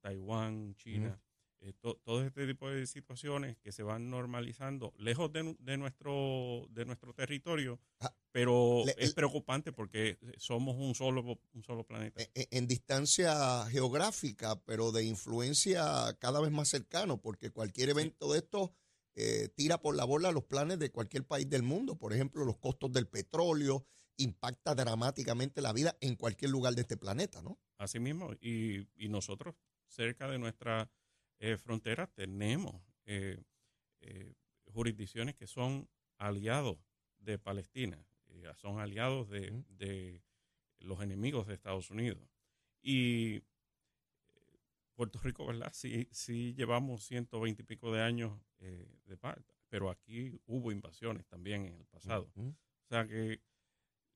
Taiwán, 0.00 0.74
China. 0.74 1.18
Eh, 1.64 1.72
todo 1.74 2.24
este 2.24 2.44
tipo 2.44 2.68
de 2.68 2.88
situaciones 2.88 3.56
que 3.58 3.70
se 3.70 3.84
van 3.84 4.10
normalizando 4.10 4.92
lejos 4.98 5.30
de, 5.32 5.76
nuestro 5.78 6.66
de 6.70 6.84
nuestro 6.84 7.14
territorio, 7.14 7.78
ah, 8.00 8.12
pero 8.32 8.84
es 8.96 9.14
preocupante 9.14 9.72
porque 9.72 10.18
somos 10.38 10.76
un 10.76 10.94
solo 10.94 11.38
un 11.52 11.62
solo 11.62 11.84
planeta. 11.84 12.22
E, 12.22 12.30
e, 12.34 12.48
en, 12.50 12.66
distancia 12.66 13.64
geográfica, 13.66 14.60
pero 14.64 14.90
de 14.90 15.04
influencia 15.04 16.16
cada 16.18 16.40
vez 16.40 16.50
más 16.50 16.68
cercano, 16.68 17.20
porque 17.20 17.50
cualquier 17.50 17.90
evento 17.90 18.32
de 18.32 18.38
esto 18.38 18.72
eh, 19.14 19.48
tira 19.54 19.78
por 19.78 19.94
la 19.94 20.04
bola 20.04 20.32
los 20.32 20.44
planes 20.44 20.78
de 20.78 20.90
cualquier 20.90 21.26
país 21.26 21.48
del 21.48 21.62
mundo. 21.62 21.96
Por 21.96 22.12
ejemplo, 22.12 22.44
los 22.44 22.56
costos 22.56 22.90
del 22.92 23.06
petróleo 23.06 23.84
impacta 24.16 24.74
dramáticamente 24.74 25.60
la 25.60 25.72
vida 25.72 25.96
en 26.00 26.16
cualquier 26.16 26.50
lugar 26.50 26.74
de 26.74 26.82
este 26.82 26.96
planeta, 26.96 27.42
¿no? 27.42 27.58
Así 27.78 28.00
mismo, 28.00 28.32
y, 28.40 28.88
y 28.96 29.08
nosotros 29.08 29.54
cerca 29.86 30.28
de 30.28 30.38
nuestra 30.38 30.90
eh, 31.44 31.56
fronteras 31.56 32.08
tenemos 32.14 32.80
eh, 33.04 33.42
eh, 34.00 34.32
jurisdicciones 34.72 35.34
que 35.34 35.48
son 35.48 35.88
aliados 36.16 36.78
de 37.18 37.36
Palestina, 37.36 37.98
son 38.56 38.80
aliados 38.80 39.28
de, 39.28 40.22
los 40.80 41.00
enemigos 41.00 41.46
de 41.46 41.54
Estados 41.54 41.90
Unidos. 41.90 42.22
Y 42.82 43.42
Puerto 44.94 45.20
Rico, 45.22 45.46
¿verdad? 45.46 45.70
Sí, 45.72 46.08
sí 46.10 46.54
llevamos 46.54 47.04
120 47.04 47.62
y 47.62 47.64
pico 47.64 47.92
de 47.92 48.02
años 48.02 48.38
de 48.58 49.16
paz, 49.16 49.38
pero 49.68 49.90
aquí 49.90 50.40
hubo 50.46 50.70
invasiones 50.70 51.26
también 51.26 51.66
en 51.66 51.74
el 51.74 51.86
pasado. 51.86 52.30
O 52.36 52.88
sea 52.88 53.06
que 53.06 53.40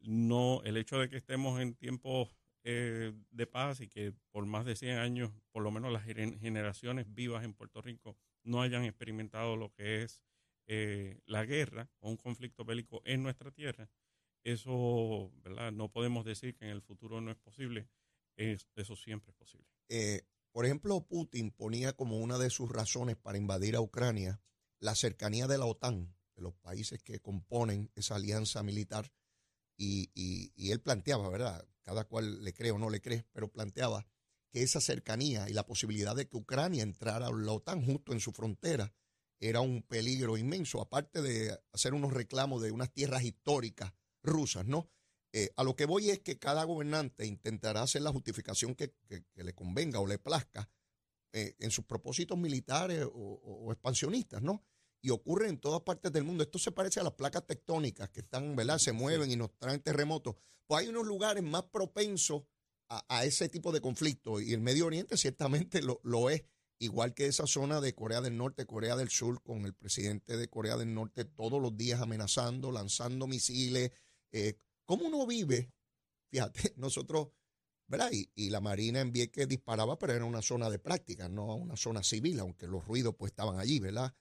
no, 0.01 0.63
el 0.65 0.77
hecho 0.77 0.99
de 0.99 1.09
que 1.09 1.17
estemos 1.17 1.61
en 1.61 1.75
tiempos 1.75 2.37
eh, 2.65 3.13
de 3.31 3.47
paz 3.47 3.81
y 3.81 3.89
que 3.89 4.13
por 4.33 4.45
más 4.47 4.65
de 4.65 4.75
100 4.75 4.99
años, 4.99 5.31
por 5.53 5.63
lo 5.63 5.71
menos 5.71 5.93
las 5.93 6.05
generaciones 6.05 7.07
vivas 7.15 7.45
en 7.45 7.55
Puerto 7.55 7.81
Rico, 7.81 8.17
no 8.43 8.61
hayan 8.61 8.85
experimentado 8.85 9.57
lo 9.57 9.73
que 9.73 10.03
es 10.03 10.21
eh, 10.67 11.21
la 11.27 11.45
guerra 11.45 11.89
o 12.01 12.11
un 12.11 12.17
conflicto 12.17 12.65
bélico 12.65 13.03
en 13.05 13.23
nuestra 13.23 13.53
tierra, 13.53 13.89
eso, 14.53 15.33
¿verdad? 15.43 15.73
No 15.73 15.91
podemos 15.91 16.25
decir 16.25 16.57
que 16.57 16.65
en 16.67 16.71
el 16.71 16.83
futuro 16.83 17.21
no 17.21 17.31
es 17.31 17.37
posible, 17.37 17.89
eso 18.37 18.97
siempre 18.97 19.31
es 19.33 19.37
posible. 19.37 19.67
Eh, 19.89 20.23
por 20.53 20.65
ejemplo, 20.65 21.07
Putin 21.07 21.51
ponía 21.51 21.95
como 21.95 22.19
una 22.19 22.39
de 22.39 22.51
sus 22.51 22.71
razones 22.71 23.17
para 23.17 23.39
invadir 23.39 23.77
a 23.77 23.81
Ucrania 23.81 24.41
la 24.79 24.95
cercanía 24.95 25.47
de 25.47 25.59
la 25.59 25.67
OTAN, 25.67 26.15
de 26.35 26.43
los 26.43 26.55
países 26.55 27.03
que 27.03 27.21
componen 27.21 27.91
esa 27.95 28.17
alianza 28.17 28.63
militar, 28.63 29.13
y, 29.79 30.11
y 30.15 30.71
él 30.71 30.81
planteaba, 30.81 31.29
¿verdad? 31.29 31.67
cada 31.87 32.05
cual 32.05 32.43
le 32.43 32.53
cree 32.53 32.73
o 32.73 32.79
no 32.79 32.91
le 32.91 33.01
cree, 33.01 33.25
pero 33.33 33.49
planteaba 33.49 34.09
que 34.51 34.63
esa 34.63 34.81
cercanía 34.81 35.49
y 35.49 35.53
la 35.53 35.65
posibilidad 35.67 36.17
de 36.17 36.29
que 36.29 36.37
Ucrania 36.37 36.83
entrara 36.83 37.29
a 37.29 37.33
la 37.33 37.53
OTAN 37.53 37.85
justo 37.85 38.13
en 38.13 38.19
su 38.19 38.33
frontera 38.33 38.93
era 39.39 39.61
un 39.61 39.83
peligro 39.83 40.37
inmenso, 40.37 40.81
aparte 40.81 41.23
de 41.23 41.57
hacer 41.73 41.95
unos 41.95 42.13
reclamos 42.13 42.61
de 42.61 42.73
unas 42.73 42.93
tierras 42.93 43.23
históricas 43.23 43.93
rusas, 44.27 44.67
¿no? 44.67 44.89
Eh, 45.33 45.51
a 45.57 45.65
lo 45.65 45.77
que 45.77 45.87
voy 45.87 46.11
es 46.11 46.21
que 46.21 46.39
cada 46.39 46.65
gobernante 46.65 47.27
intentará 47.27 47.83
hacer 47.83 48.03
la 48.03 48.13
justificación 48.13 48.75
que, 48.75 48.95
le 49.35 49.55
convenga 49.55 50.01
o 50.01 50.07
le 50.07 50.19
plazca 50.19 50.71
eh, 51.33 51.55
en 51.59 51.71
sus 51.71 51.85
propósitos 51.85 52.39
militares 52.39 53.07
o, 53.13 53.69
expansionistas, 53.71 54.43
¿no? 54.43 54.65
Y 55.03 55.11
ocurre 55.11 55.49
en 55.49 55.59
todas 55.59 55.83
partes 55.83 56.13
del 56.13 56.25
mundo. 56.25 56.43
Esto 56.43 56.59
se 56.59 56.73
parece 56.73 57.01
a 57.01 57.03
las 57.03 57.13
placas 57.13 57.47
tectónicas 57.47 58.09
que 58.11 58.21
están, 58.21 58.57
¿verdad? 58.57 58.79
Se 58.79 58.93
mueven 58.93 59.31
y 59.31 59.37
nos 59.37 59.57
traen 59.59 59.81
terremotos 59.81 60.37
pues 60.67 60.83
hay 60.83 60.89
unos 60.89 61.07
lugares 61.07 61.43
más 61.43 61.65
propensos 61.65 62.43
a, 62.89 63.25
ese 63.25 63.49
tipo 63.49 63.73
de 63.73 63.81
conflicto 63.81 64.41
y 64.41 64.53
el 64.53 64.61
Medio 64.61 64.87
Oriente 64.87 65.17
ciertamente 65.17 65.81
lo, 65.83 66.31
es, 66.31 66.45
igual 66.79 67.15
que 67.15 67.27
esa 67.27 67.47
zona 67.47 67.81
de 67.81 67.95
Corea 67.95 68.21
del 68.21 68.37
Norte, 68.37 68.65
Corea 68.65 68.95
del 68.95 69.11
Sur, 69.11 69.43
con 69.43 69.67
el 69.67 69.75
presidente 69.75 70.37
de 70.37 70.49
Corea 70.49 70.77
del 70.77 70.95
Norte 70.95 71.25
todos 71.25 71.61
los 71.61 71.77
días 71.77 72.01
amenazando, 72.01 72.71
lanzando 72.71 73.27
misiles. 73.27 73.91
Eh, 74.33 74.59
¿Cómo 74.85 75.07
uno 75.07 75.27
vive? 75.27 75.73
Fíjate, 76.31 76.75
nosotros, 76.77 77.29
¿verdad? 77.87 78.11
Y, 78.13 78.51
la 78.51 78.61
Marina 78.61 79.01
en 79.01 79.13
Vieques 79.13 79.49
disparaba, 79.49 79.99
pero 79.99 80.13
era 80.13 80.25
una 80.25 80.43
zona 80.43 80.71
de 80.71 80.79
práctica, 80.79 81.29
no 81.29 81.57
una 81.57 81.77
zona 81.77 82.03
civil, 82.03 82.41
aunque 82.41 82.67
los 82.67 82.87
ruidos 82.87 83.15
pues 83.17 83.33
estaban 83.33 83.59
allí, 83.59 83.81
¿verdad? 83.81 84.15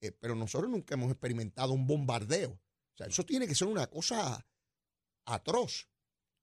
Eh, 0.00 0.12
pero 0.12 0.34
nosotros 0.34 0.70
nunca 0.70 0.94
hemos 0.94 1.10
experimentado 1.10 1.72
un 1.72 1.86
bombardeo. 1.86 2.52
O 2.52 2.96
sea, 2.96 3.06
eso 3.06 3.24
tiene 3.24 3.46
que 3.46 3.54
ser 3.54 3.68
una 3.68 3.86
cosa 3.86 4.46
atroz 5.26 5.90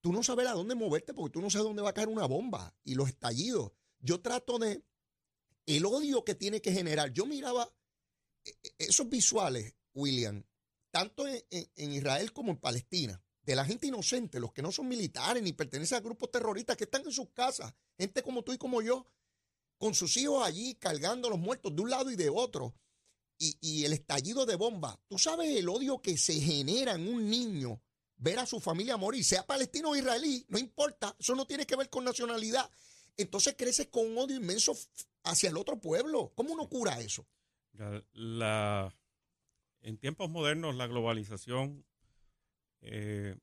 tú 0.07 0.13
no 0.13 0.23
sabes 0.23 0.47
a 0.47 0.53
dónde 0.53 0.73
moverte 0.73 1.13
porque 1.13 1.33
tú 1.33 1.41
no 1.41 1.49
sabes 1.49 1.65
dónde 1.65 1.81
va 1.81 1.89
a 1.89 1.93
caer 1.93 2.07
una 2.07 2.25
bomba 2.25 2.73
y 2.85 2.95
los 2.95 3.09
estallidos. 3.09 3.73
Yo 3.99 4.21
trato 4.21 4.57
de 4.57 4.83
el 5.65 5.85
odio 5.85 6.23
que 6.23 6.33
tiene 6.33 6.61
que 6.61 6.71
generar. 6.71 7.11
Yo 7.11 7.25
miraba 7.25 7.69
eh, 8.45 8.53
esos 8.77 9.09
visuales, 9.09 9.75
William, 9.93 10.45
tanto 10.91 11.25
en, 11.27 11.91
Israel 11.91 12.33
como 12.33 12.51
en 12.51 12.57
Palestina, 12.57 13.21
de 13.41 13.55
la 13.55 13.65
gente 13.65 13.87
inocente, 13.87 14.39
los 14.39 14.51
que 14.51 14.61
no 14.61 14.71
son 14.71 14.87
militares 14.87 15.41
ni 15.41 15.53
pertenecen 15.53 15.97
a 15.97 16.01
grupos 16.01 16.31
terroristas 16.31 16.75
que 16.75 16.83
están 16.83 17.03
en 17.05 17.11
sus 17.11 17.29
casas, 17.29 17.73
gente 17.97 18.21
como 18.21 18.43
tú 18.43 18.53
y 18.53 18.57
como 18.57 18.81
yo, 18.81 19.05
con 19.77 19.93
sus 19.93 20.17
hijos 20.17 20.45
allí 20.45 20.75
cargando 20.75 21.29
los 21.29 21.39
muertos 21.39 21.75
de 21.75 21.81
un 21.81 21.89
lado 21.89 22.11
y 22.11 22.15
de 22.15 22.29
otro, 22.29 22.73
y, 23.39 23.57
y 23.61 23.85
el 23.85 23.93
estallido 23.93 24.45
de 24.45 24.55
bomba. 24.55 24.99
Tú 25.07 25.17
sabes 25.19 25.55
el 25.55 25.69
odio 25.69 26.01
que 26.01 26.17
se 26.17 26.33
genera 26.33 26.93
en 26.93 27.07
un 27.07 27.29
niño 27.29 27.81
ver 28.17 28.39
a 28.39 28.45
su 28.45 28.59
familia 28.59 28.97
morir, 28.97 29.23
sea 29.23 29.45
palestino 29.45 29.91
o 29.91 29.95
israelí, 29.95 30.45
no 30.49 30.57
importa, 30.57 31.15
eso 31.19 31.35
no 31.35 31.45
tiene 31.45 31.65
que 31.65 31.75
ver 31.75 31.89
con 31.89 32.03
nacionalidad. 32.03 32.69
Entonces 33.15 33.55
creces 33.57 33.87
con 33.87 34.05
un 34.05 34.17
odio 34.17 34.35
inmenso 34.35 34.77
hacia 35.23 35.49
el 35.49 35.57
otro 35.57 35.79
pueblo. 35.79 36.31
¿Cómo 36.35 36.53
uno 36.53 36.69
cura 36.69 36.99
eso? 36.99 37.25
La, 38.13 38.93
en 39.81 39.97
tiempos 39.97 40.29
modernos 40.29 40.75
la 40.75 40.87
globalización 40.87 41.85
eh, 42.81 43.35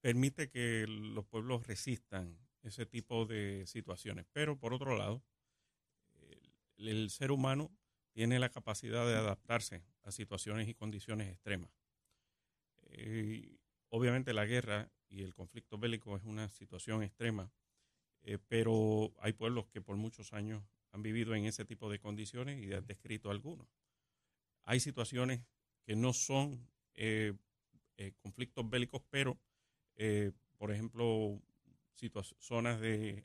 permite 0.00 0.48
que 0.48 0.86
los 0.86 1.26
pueblos 1.26 1.66
resistan 1.66 2.38
ese 2.62 2.86
tipo 2.86 3.26
de 3.26 3.66
situaciones, 3.66 4.26
pero 4.32 4.58
por 4.58 4.74
otro 4.74 4.96
lado, 4.96 5.22
el 6.76 7.10
ser 7.10 7.32
humano 7.32 7.70
tiene 8.12 8.38
la 8.38 8.50
capacidad 8.50 9.06
de 9.06 9.16
adaptarse 9.16 9.84
a 10.02 10.12
situaciones 10.12 10.68
y 10.68 10.74
condiciones 10.74 11.28
extremas. 11.28 11.70
Eh, 12.90 13.58
obviamente 13.90 14.32
la 14.32 14.46
guerra 14.46 14.90
y 15.08 15.22
el 15.22 15.34
conflicto 15.34 15.78
bélico 15.78 16.16
es 16.16 16.24
una 16.24 16.48
situación 16.48 17.02
extrema, 17.02 17.52
eh, 18.22 18.38
pero 18.48 19.12
hay 19.18 19.32
pueblos 19.32 19.66
que 19.68 19.80
por 19.80 19.96
muchos 19.96 20.32
años 20.32 20.62
han 20.92 21.02
vivido 21.02 21.34
en 21.34 21.44
ese 21.44 21.64
tipo 21.64 21.90
de 21.90 21.98
condiciones 21.98 22.62
y 22.62 22.72
han 22.72 22.86
descrito 22.86 23.30
algunos. 23.30 23.68
Hay 24.68 24.80
situaciones 24.80 25.40
que 25.84 25.96
no 25.96 26.12
son 26.12 26.68
eh, 26.94 27.32
conflictos 28.20 28.68
bélicos, 28.68 29.02
pero, 29.10 29.40
por 30.58 30.70
ejemplo, 30.70 31.40
zonas 32.38 32.80
de, 32.80 33.24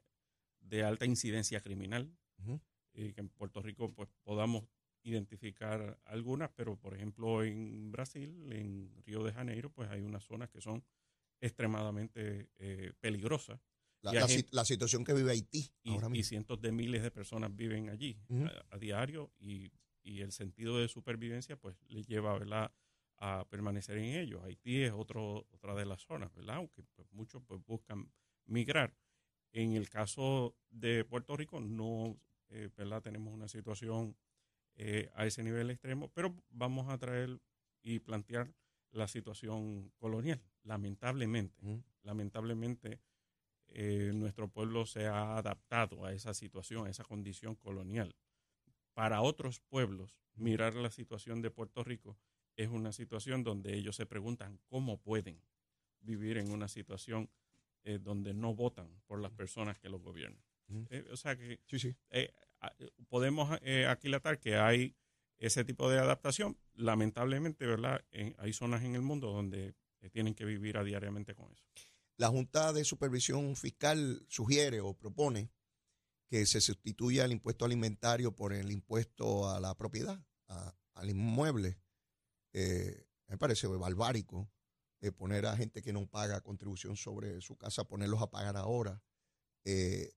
alta 0.83 1.05
incidencia 1.05 1.61
criminal, 1.61 2.09
que 2.91 3.13
en 3.17 3.29
Puerto 3.29 3.61
Rico 3.61 3.93
pues, 3.93 4.09
podamos 4.23 4.63
identificar 5.03 5.99
algunas, 6.05 6.49
pero 6.55 6.77
por 6.77 6.95
ejemplo 6.95 7.43
en 7.43 7.91
Brasil, 7.91 8.51
en 8.51 8.91
Río 9.05 9.23
de 9.23 9.33
Janeiro, 9.33 9.69
pues 9.69 9.89
hay 9.89 10.01
unas 10.01 10.23
zonas 10.23 10.49
que 10.49 10.61
son 10.61 10.83
extremadamente 11.41 12.49
eh, 12.57 12.93
peligrosas. 12.99 13.59
La, 14.01 14.65
situación 14.65 15.05
que 15.05 15.13
vive 15.13 15.31
Haití. 15.31 15.71
Y, 15.83 16.23
cientos 16.23 16.59
de 16.61 16.73
miles 16.73 17.03
de 17.03 17.11
personas 17.11 17.55
viven 17.55 17.89
allí 17.89 18.17
a, 18.69 18.77
diario 18.77 19.31
y, 19.39 19.71
el 20.03 20.31
sentido 20.31 20.77
de 20.77 20.87
supervivencia 20.87 21.55
pues 21.55 21.75
les 21.87 22.07
lleva 22.07 22.37
a 23.17 23.45
permanecer 23.49 23.97
en 23.97 24.15
ellos. 24.15 24.43
Haití 24.43 24.83
es 24.83 24.91
otro, 24.91 25.47
otra 25.51 25.75
de 25.75 25.85
las 25.85 26.01
zonas, 26.01 26.33
¿verdad? 26.33 26.57
aunque 26.57 26.83
pues, 26.95 27.07
muchos 27.11 27.41
pues, 27.47 27.63
buscan 27.65 28.11
migrar. 28.45 28.95
En 29.51 29.73
el 29.73 29.89
caso 29.89 30.55
de 30.69 31.05
Puerto 31.05 31.37
Rico 31.37 31.59
no, 31.59 32.17
eh, 32.49 32.69
¿verdad? 32.75 33.01
tenemos 33.01 33.33
una 33.33 33.47
situación 33.47 34.17
eh, 34.75 35.09
a 35.13 35.25
ese 35.25 35.43
nivel 35.43 35.69
extremo, 35.69 36.11
pero 36.13 36.35
vamos 36.49 36.89
a 36.89 36.97
traer 36.97 37.39
y 37.83 37.99
plantear 37.99 38.53
la 38.91 39.07
situación 39.07 39.91
colonial, 39.97 40.41
lamentablemente. 40.63 41.83
Lamentablemente, 42.01 42.99
eh, 43.67 44.11
nuestro 44.13 44.47
pueblo 44.49 44.85
se 44.85 45.07
ha 45.07 45.37
adaptado 45.37 46.05
a 46.05 46.13
esa 46.13 46.33
situación, 46.33 46.87
a 46.87 46.89
esa 46.89 47.03
condición 47.03 47.55
colonial. 47.55 48.15
Para 48.93 49.21
otros 49.21 49.59
pueblos, 49.59 50.17
mirar 50.35 50.75
la 50.75 50.91
situación 50.91 51.41
de 51.41 51.51
Puerto 51.51 51.83
Rico 51.83 52.17
es 52.55 52.69
una 52.69 52.91
situación 52.91 53.43
donde 53.43 53.75
ellos 53.75 53.95
se 53.95 54.05
preguntan 54.05 54.59
cómo 54.67 54.99
pueden 54.99 55.41
vivir 56.01 56.37
en 56.37 56.51
una 56.51 56.67
situación 56.67 57.29
eh, 57.83 57.99
donde 57.99 58.33
no 58.33 58.53
votan 58.53 59.01
por 59.07 59.19
las 59.19 59.31
personas 59.31 59.79
que 59.79 59.89
los 59.89 60.01
gobiernan. 60.01 60.43
Eh, 60.89 61.05
o 61.11 61.17
sea 61.17 61.35
que 61.35 61.59
sí, 61.67 61.79
sí. 61.79 61.95
podemos 63.09 63.51
aquilatar 63.87 64.39
que 64.39 64.55
hay 64.55 64.95
ese 65.37 65.65
tipo 65.65 65.89
de 65.89 65.99
adaptación. 65.99 66.57
Lamentablemente, 66.75 67.65
¿verdad? 67.65 68.03
hay 68.37 68.53
zonas 68.53 68.83
en 68.83 68.95
el 68.95 69.01
mundo 69.01 69.31
donde 69.31 69.75
tienen 70.11 70.35
que 70.35 70.45
vivir 70.45 70.77
a 70.77 70.83
diariamente 70.83 71.35
con 71.35 71.51
eso. 71.51 71.63
La 72.17 72.29
Junta 72.29 72.73
de 72.73 72.85
Supervisión 72.85 73.55
Fiscal 73.55 74.23
sugiere 74.29 74.81
o 74.81 74.93
propone 74.93 75.49
que 76.33 76.47
se 76.47 76.61
sustituya 76.61 77.25
el 77.25 77.31
impuesto 77.31 77.63
alimentario 77.63 78.35
por 78.35 78.53
el 78.53 78.71
impuesto 78.71 79.51
a 79.51 79.59
la 79.59 79.77
propiedad, 79.77 80.19
al 80.95 81.07
inmueble. 81.11 81.77
Eh, 82.53 83.05
me 83.27 83.37
parece 83.37 83.67
barbárico 83.67 84.51
eh, 84.99 85.11
poner 85.11 85.45
a 85.45 85.55
gente 85.55 85.83
que 85.83 85.93
no 85.93 86.07
paga 86.07 86.41
contribución 86.41 86.97
sobre 86.97 87.39
su 87.41 87.55
casa, 87.55 87.83
ponerlos 87.83 88.19
a 88.19 88.31
pagar 88.31 88.57
ahora, 88.57 88.99
eh, 89.63 90.11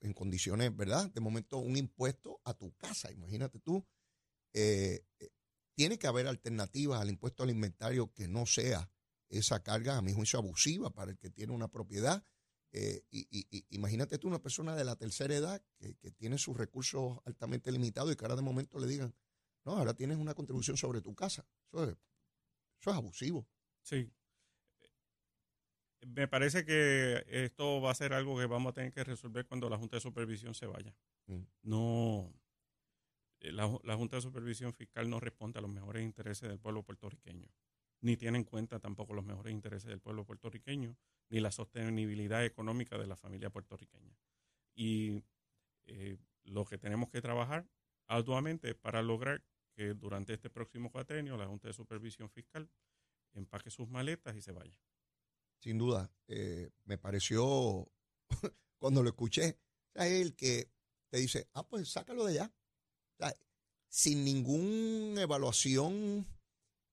en 0.00 0.12
condiciones, 0.14 0.74
¿verdad? 0.74 1.08
De 1.12 1.20
momento, 1.20 1.58
un 1.58 1.76
impuesto 1.76 2.40
a 2.42 2.54
tu 2.54 2.74
casa, 2.74 3.12
imagínate 3.12 3.60
tú. 3.60 3.86
tiene 5.76 5.96
que 5.96 6.08
haber 6.08 6.26
alternativas 6.26 7.00
al 7.00 7.08
impuesto 7.08 7.44
alimentario 7.44 8.12
que 8.12 8.26
no 8.26 8.46
sea 8.46 8.90
esa 9.28 9.62
carga, 9.62 9.96
a 9.96 10.02
mi 10.02 10.12
juicio, 10.12 10.40
abusiva 10.40 10.90
para 10.90 11.12
el 11.12 11.18
que 11.18 11.30
tiene 11.30 11.52
una 11.52 11.68
propiedad. 11.68 12.26
Eh, 12.76 13.04
y, 13.12 13.64
imagínate 13.70 14.18
tú 14.18 14.26
una 14.26 14.42
persona 14.42 14.74
de 14.74 14.84
la 14.84 14.96
tercera 14.96 15.32
edad 15.32 15.62
que, 15.78 15.94
tiene 16.10 16.38
sus 16.38 16.56
recursos 16.56 17.20
altamente 17.24 17.70
limitados 17.70 18.12
y 18.12 18.16
que 18.16 18.24
ahora 18.24 18.34
de 18.34 18.42
momento 18.42 18.80
le 18.80 18.88
digan, 18.88 19.14
no, 19.64 19.76
ahora 19.76 19.94
tienes 19.94 20.18
una 20.18 20.34
contribución 20.34 20.76
sobre 20.76 21.00
tu 21.00 21.14
casa. 21.14 21.46
Eso 21.68 21.84
es, 21.84 21.96
eso 22.80 22.90
es 22.90 22.96
abusivo. 22.96 23.46
Sí. 23.80 24.10
Me 26.04 26.26
parece 26.26 26.64
que 26.64 27.24
esto 27.28 27.80
va 27.80 27.92
a 27.92 27.94
ser 27.94 28.12
algo 28.12 28.36
que 28.36 28.46
vamos 28.46 28.70
a 28.70 28.74
tener 28.74 28.92
que 28.92 29.04
resolver 29.04 29.46
cuando 29.46 29.70
la 29.70 29.78
Junta 29.78 29.98
de 29.98 30.00
Supervisión 30.00 30.52
se 30.52 30.66
vaya. 30.66 30.92
Mm. 31.26 31.42
No, 31.62 32.34
eh, 33.38 33.52
la, 33.52 33.78
la 33.84 33.96
Junta 33.96 34.16
de 34.16 34.22
Supervisión 34.22 34.74
Fiscal 34.74 35.08
no 35.08 35.20
responde 35.20 35.60
a 35.60 35.62
los 35.62 35.70
mejores 35.70 36.02
intereses 36.02 36.48
del 36.48 36.58
pueblo 36.58 36.82
puertorriqueño 36.82 37.48
ni 38.00 38.16
tiene 38.16 38.38
en 38.38 38.44
cuenta 38.44 38.78
tampoco 38.80 39.14
los 39.14 39.24
mejores 39.24 39.52
intereses 39.52 39.88
del 39.88 40.00
pueblo 40.00 40.24
puertorriqueño, 40.24 40.96
ni 41.30 41.40
la 41.40 41.50
sostenibilidad 41.50 42.44
económica 42.44 42.98
de 42.98 43.06
la 43.06 43.16
familia 43.16 43.50
puertorriqueña. 43.50 44.16
Y 44.74 45.22
eh, 45.86 46.18
lo 46.44 46.64
que 46.64 46.78
tenemos 46.78 47.08
que 47.10 47.22
trabajar 47.22 47.66
arduamente 48.06 48.74
para 48.74 49.02
lograr 49.02 49.42
que 49.74 49.94
durante 49.94 50.34
este 50.34 50.50
próximo 50.50 50.90
cuatrenio 50.90 51.36
la 51.36 51.46
Junta 51.46 51.68
de 51.68 51.74
Supervisión 51.74 52.30
Fiscal 52.30 52.70
empaque 53.32 53.70
sus 53.70 53.88
maletas 53.88 54.36
y 54.36 54.42
se 54.42 54.52
vaya. 54.52 54.78
Sin 55.58 55.78
duda, 55.78 56.10
eh, 56.28 56.70
me 56.84 56.98
pareció, 56.98 57.90
cuando 58.78 59.02
lo 59.02 59.08
escuché, 59.08 59.58
es 59.94 60.12
el 60.12 60.36
que 60.36 60.70
te 61.08 61.18
dice, 61.18 61.48
ah, 61.52 61.66
pues 61.66 61.88
sácalo 61.88 62.24
de 62.24 62.40
allá. 62.40 62.52
sin 63.88 64.24
ninguna 64.24 65.22
evaluación 65.22 66.26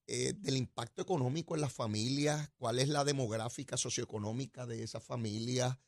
eh, 0.08 0.34
del 0.38 0.58
impacto 0.58 1.02
económico 1.02 1.56
en 1.56 1.62
las 1.62 1.74
familias, 1.74 2.50
cuál 2.58 2.80
es 2.80 2.90
la 2.90 3.04
demográfica 3.04 3.78
socioeconómica 3.78 4.66
de 4.66 4.84
esa 4.84 5.00
familia, 5.00 5.80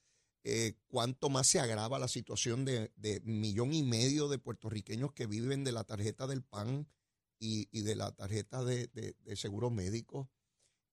eh, 0.46 0.78
cuánto 0.88 1.30
más 1.30 1.48
se 1.48 1.60
agrava 1.60 2.00
la 2.00 2.08
situación 2.08 2.64
de, 2.64 2.92
millón 3.24 3.74
y 3.74 3.84
medio 3.84 4.28
de 4.28 4.40
puertorriqueños 4.40 5.14
que 5.14 5.26
viven 5.26 5.64
de 5.64 5.72
la 5.72 5.84
tarjeta 5.84 6.28
del 6.28 6.44
PAN 6.44 6.88
y, 7.40 7.82
de 7.82 7.96
la 7.96 8.12
tarjeta 8.14 8.64
de, 8.64 9.16
seguro 9.36 9.70
médico. 9.70 10.30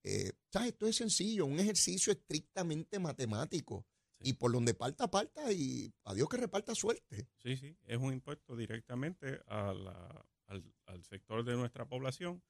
Eh, 0.02 0.32
Esto 0.52 0.86
es 0.86 0.96
sencillo, 0.96 1.46
un 1.46 1.60
ejercicio 1.60 2.12
estrictamente 2.12 2.98
matemático. 2.98 3.86
Y 4.18 4.34
por 4.34 4.52
donde 4.52 4.74
parta, 4.74 5.10
parta 5.10 5.52
y 5.52 5.92
a 6.04 6.14
Dios 6.14 6.28
que 6.28 6.36
reparta 6.36 6.74
suerte. 6.74 7.28
Sí, 7.38 7.56
sí, 7.56 7.76
es 7.86 7.96
un 7.96 8.12
impuesto 8.12 8.54
directamente 8.54 9.40
al, 9.46 9.86
al 10.46 11.04
sector 11.04 11.44
de 11.44 11.56
nuestra 11.56 11.88
población 11.88 12.42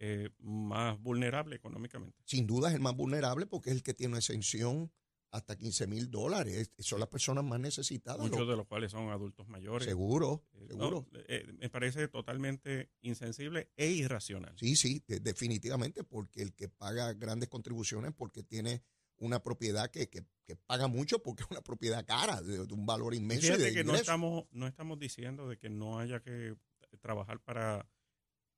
eh, 0.00 0.30
más 0.38 1.00
vulnerable 1.00 1.56
económicamente. 1.56 2.18
Sin 2.24 2.46
duda 2.46 2.68
es 2.68 2.74
el 2.74 2.80
más 2.80 2.94
vulnerable 2.94 3.46
porque 3.46 3.70
es 3.70 3.76
el 3.76 3.82
que 3.82 3.94
tiene 3.94 4.12
una 4.12 4.18
exención 4.18 4.92
hasta 5.30 5.56
15 5.56 5.86
mil 5.86 6.10
dólares. 6.10 6.72
Son 6.78 7.00
las 7.00 7.08
personas 7.08 7.44
más 7.44 7.60
necesitadas. 7.60 8.20
Muchos 8.20 8.48
de 8.48 8.56
los 8.56 8.66
cuales 8.66 8.92
son 8.92 9.10
adultos 9.10 9.48
mayores. 9.48 9.86
Seguro, 9.86 10.44
eh, 10.54 10.66
seguro. 10.68 11.06
Eh, 11.28 11.52
me 11.58 11.68
parece 11.68 12.08
totalmente 12.08 12.90
insensible 13.02 13.70
e 13.76 13.90
irracional. 13.90 14.54
Sí, 14.58 14.76
sí, 14.76 15.04
definitivamente, 15.06 16.04
porque 16.04 16.42
el 16.42 16.54
que 16.54 16.68
paga 16.68 17.12
grandes 17.12 17.48
contribuciones 17.48 18.12
porque 18.16 18.42
tiene 18.42 18.82
una 19.18 19.42
propiedad 19.42 19.90
que, 19.90 20.08
que, 20.08 20.24
paga 20.66 20.86
mucho 20.86 21.22
porque 21.22 21.42
es 21.42 21.50
una 21.50 21.60
propiedad 21.60 22.06
cara, 22.06 22.40
de, 22.40 22.60
un 22.60 22.86
valor 22.86 23.14
inmenso. 23.14 23.48
Fíjate 23.48 23.74
que 23.74 23.84
no 23.84 23.94
estamos, 23.94 24.44
no 24.52 24.66
estamos 24.66 24.98
diciendo 24.98 25.48
de 25.48 25.58
que 25.58 25.68
no 25.68 25.98
haya 25.98 26.20
que 26.20 26.54
trabajar 27.02 27.40
para 27.40 27.86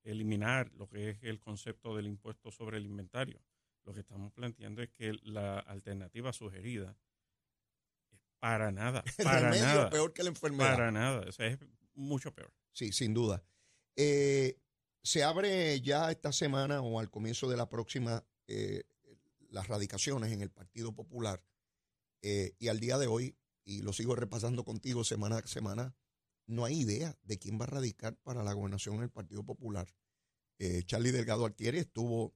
eliminar 0.04 0.70
lo 0.74 0.88
que 0.88 1.10
es 1.10 1.22
el 1.22 1.40
concepto 1.40 1.96
del 1.96 2.06
impuesto 2.06 2.50
sobre 2.50 2.78
el 2.78 2.86
inventario. 2.86 3.40
Lo 3.84 3.92
que 3.92 4.00
estamos 4.00 4.32
planteando 4.32 4.82
es 4.82 4.90
que 4.90 5.14
la 5.22 5.58
alternativa 5.58 6.32
sugerida 6.32 6.96
es 8.10 8.20
para 8.38 8.70
nada, 8.70 9.02
para 9.22 9.50
nada. 9.50 9.90
peor 9.90 10.12
que 10.12 10.22
la 10.22 10.30
enfermedad. 10.30 10.74
Para 10.74 10.90
nada, 10.90 11.24
o 11.28 11.32
sea, 11.32 11.46
es 11.46 11.58
mucho 11.94 12.32
peor. 12.34 12.52
Sí, 12.72 12.92
sin 12.92 13.14
duda. 13.14 13.42
Eh, 13.96 14.58
se 15.02 15.24
abre 15.24 15.80
ya 15.80 16.10
esta 16.10 16.32
semana 16.32 16.82
o 16.82 17.00
al 17.00 17.10
comienzo 17.10 17.48
de 17.48 17.56
la 17.56 17.68
próxima 17.68 18.24
eh, 18.46 18.84
las 19.48 19.68
radicaciones 19.68 20.32
en 20.32 20.42
el 20.42 20.50
Partido 20.50 20.94
Popular 20.94 21.42
eh, 22.22 22.54
y 22.58 22.68
al 22.68 22.80
día 22.80 22.98
de 22.98 23.06
hoy, 23.06 23.36
y 23.64 23.82
lo 23.82 23.92
sigo 23.92 24.14
repasando 24.14 24.64
contigo 24.64 25.04
semana 25.04 25.38
a 25.38 25.46
semana, 25.46 25.94
no 26.50 26.64
hay 26.64 26.80
idea 26.80 27.16
de 27.22 27.38
quién 27.38 27.58
va 27.58 27.64
a 27.64 27.68
radicar 27.68 28.16
para 28.16 28.42
la 28.42 28.52
gobernación 28.52 28.96
en 28.96 29.02
el 29.02 29.10
Partido 29.10 29.44
Popular. 29.44 29.88
Eh, 30.58 30.82
Charlie 30.84 31.12
Delgado 31.12 31.46
Altieri 31.46 31.78
estuvo 31.78 32.34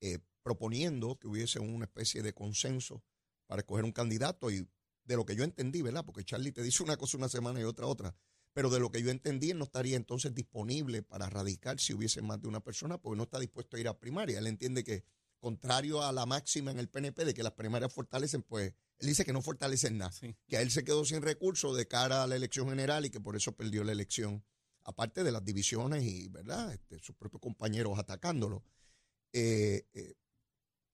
eh, 0.00 0.18
proponiendo 0.42 1.18
que 1.18 1.28
hubiese 1.28 1.60
una 1.60 1.84
especie 1.84 2.22
de 2.22 2.32
consenso 2.32 3.04
para 3.46 3.60
escoger 3.60 3.84
un 3.84 3.92
candidato 3.92 4.50
y 4.50 4.66
de 5.04 5.16
lo 5.16 5.26
que 5.26 5.36
yo 5.36 5.44
entendí, 5.44 5.82
¿verdad? 5.82 6.04
Porque 6.04 6.24
Charlie 6.24 6.52
te 6.52 6.62
dice 6.62 6.82
una 6.82 6.96
cosa 6.96 7.18
una 7.18 7.28
semana 7.28 7.60
y 7.60 7.64
otra 7.64 7.86
otra, 7.86 8.16
pero 8.54 8.70
de 8.70 8.80
lo 8.80 8.90
que 8.90 9.02
yo 9.02 9.10
entendí, 9.10 9.50
él 9.50 9.58
no 9.58 9.64
estaría 9.64 9.96
entonces 9.96 10.34
disponible 10.34 11.02
para 11.02 11.28
radicar 11.28 11.78
si 11.80 11.94
hubiese 11.94 12.22
más 12.22 12.40
de 12.40 12.48
una 12.48 12.60
persona, 12.60 12.98
porque 12.98 13.16
no 13.16 13.24
está 13.24 13.38
dispuesto 13.38 13.76
a 13.76 13.80
ir 13.80 13.88
a 13.88 13.98
primaria. 13.98 14.38
Él 14.38 14.46
entiende 14.46 14.84
que, 14.84 15.04
contrario 15.42 16.04
a 16.04 16.12
la 16.12 16.24
máxima 16.24 16.70
en 16.70 16.78
el 16.78 16.88
PNP 16.88 17.24
de 17.24 17.34
que 17.34 17.42
las 17.42 17.52
primarias 17.52 17.92
fortalecen, 17.92 18.42
pues 18.42 18.72
él 19.00 19.08
dice 19.08 19.24
que 19.24 19.32
no 19.32 19.42
fortalece 19.42 19.90
nada, 19.90 20.12
que 20.46 20.56
a 20.56 20.62
él 20.62 20.70
se 20.70 20.84
quedó 20.84 21.04
sin 21.04 21.20
recursos 21.20 21.76
de 21.76 21.88
cara 21.88 22.22
a 22.22 22.28
la 22.28 22.36
elección 22.36 22.68
general 22.68 23.04
y 23.04 23.10
que 23.10 23.20
por 23.20 23.34
eso 23.34 23.56
perdió 23.56 23.82
la 23.82 23.90
elección, 23.90 24.44
aparte 24.84 25.24
de 25.24 25.32
las 25.32 25.44
divisiones 25.44 26.04
y, 26.04 26.28
¿verdad?, 26.28 26.72
este, 26.72 27.00
sus 27.00 27.16
propios 27.16 27.42
compañeros 27.42 27.98
atacándolo. 27.98 28.64
Eh, 29.32 29.84
eh, 29.94 30.14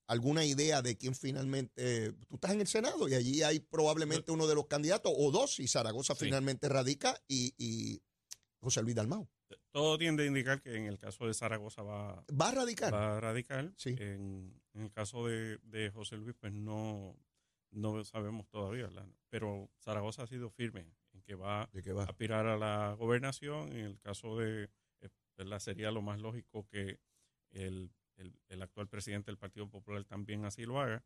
¿Alguna 0.07 0.47
idea 0.47 0.81
de 0.81 0.97
quién 0.97 1.15
finalmente... 1.15 2.15
Tú 2.27 2.37
estás 2.37 2.53
en 2.53 2.63
el 2.63 2.67
Senado 2.67 3.07
y 3.07 3.15
allí 3.15 3.43
hay 3.43 3.61
probablemente 3.61 4.33
uno 4.33 4.47
de 4.47 4.55
los 4.55 4.67
candidatos 4.67 5.13
o 5.15 5.31
dos 5.31 5.61
y 5.61 5.69
Zaragoza 5.69 6.15
finalmente 6.15 6.71
radica 6.71 7.23
y, 7.29 8.01
José 8.61 8.83
Luis 8.83 8.95
Dalmau. 8.95 9.29
Todo 9.71 9.97
tiende 9.99 10.25
a 10.25 10.27
indicar 10.27 10.61
que 10.61 10.77
en 10.77 10.87
el 10.87 10.99
caso 10.99 11.27
de 11.27 11.35
Zaragoza 11.35 11.83
va, 11.83 12.25
¿Va 12.29 12.49
a 12.49 12.53
radicar. 12.53 12.93
Va 12.93 13.17
a 13.17 13.21
radicar. 13.21 13.73
Sí. 13.77 13.97
En, 13.99 14.61
el 14.75 14.91
caso 14.93 15.27
de, 15.27 15.59
de 15.65 15.91
José 15.91 16.17
Luis, 16.17 16.37
pues 16.39 16.53
no, 16.53 17.17
no 17.71 18.05
sabemos 18.05 18.49
todavía, 18.49 18.89
pero 19.29 19.71
Zaragoza 19.81 20.23
ha 20.23 20.27
sido 20.27 20.51
firme 20.51 20.81
en 21.13 21.23
que 21.23 21.35
va, 21.35 21.63
a 21.63 22.03
aspirar 22.05 22.47
a 22.47 22.57
la 22.57 22.95
gobernación. 22.95 23.71
En 23.73 23.85
el 23.85 23.99
caso 24.01 24.39
de, 24.39 24.71
eh, 25.01 25.61
sería 25.61 25.91
lo 25.91 26.01
más 26.01 26.21
lógico 26.21 26.67
que 26.69 26.99
el, 27.51 27.93
actual 28.61 28.89
presidente 28.89 29.31
del 29.31 29.39
Partido 29.39 29.69
Popular 29.69 30.05
también 30.05 30.45
así 30.45 30.65
lo 30.65 30.81
haga, 30.81 31.05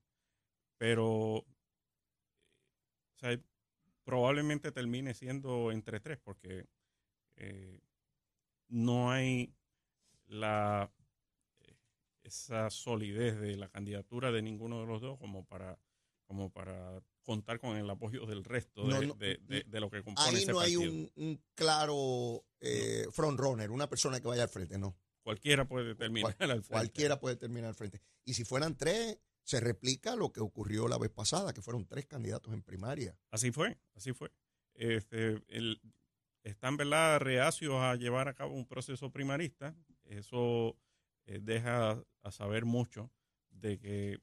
pero 0.79 1.45
probablemente 4.05 4.73
termine 4.73 5.15
siendo 5.15 5.73
entre 5.73 6.01
tres, 6.01 6.19
porque 6.23 6.67
eh, 7.42 7.81
no 8.68 9.11
hay 9.11 9.55
la 10.26 10.92
esa 12.22 12.70
solidez 12.70 13.40
de 13.40 13.57
la 13.57 13.68
candidatura 13.68 14.31
de 14.31 14.42
ninguno 14.42 14.81
de 14.81 14.87
los 14.87 15.00
dos 15.00 15.18
como 15.18 15.44
para 15.44 15.78
como 16.24 16.50
para 16.50 17.02
contar 17.24 17.59
con 17.59 17.76
el 17.76 17.90
apoyo 17.90 18.26
del 18.26 18.44
resto 18.44 18.85
de, 18.87 19.81
lo 19.81 19.90
que 19.90 20.02
compone 20.02 20.38
Ahí 20.38 20.46
no 20.46 20.61
hay 20.61 20.76
un, 20.76 21.42
claro 21.55 22.44
eh, 22.61 23.07
frontrunner, 23.11 23.70
una 23.70 23.88
persona 23.88 24.20
que 24.20 24.28
vaya 24.28 24.44
al 24.44 24.48
frente, 24.48 24.78
no. 24.78 24.96
Cualquiera 25.22 25.68
puede 25.68 25.94
terminar 25.94 26.35
al 26.38 26.62
frente. 26.62 26.68
Cualquiera 26.68 27.20
puede 27.20 27.37
terminar 27.37 27.68
al 27.68 27.74
frente. 27.74 28.00
Y 28.24 28.35
si 28.35 28.44
fueran 28.44 28.76
tres, 28.76 29.18
se 29.44 29.61
replica 29.61 30.16
lo 30.16 30.33
que 30.33 30.40
ocurrió 30.40 30.88
la 30.88 30.98
vez 30.98 31.11
pasada, 31.11 31.52
que 31.52 31.61
fueron 31.62 31.87
tres 31.87 32.07
candidatos 32.07 32.52
en 32.52 32.62
primaria. 32.62 33.18
Así 33.31 33.50
fue, 33.52 33.78
así 33.94 34.12
fue. 34.12 34.33
Este, 34.74 35.42
el, 35.48 35.81
están 36.42 36.76
¿verdad? 36.76 37.20
reacios 37.20 37.74
a 37.74 37.94
llevar 37.96 38.28
a 38.28 38.35
cabo 38.35 38.55
un 38.55 38.66
proceso 38.66 39.11
primarista. 39.11 39.76
Eso 40.05 40.76
eh, 41.26 41.38
deja 41.40 42.02
a 42.22 42.31
saber 42.31 42.64
mucho 42.64 43.11
de 43.50 43.78
que 43.78 44.18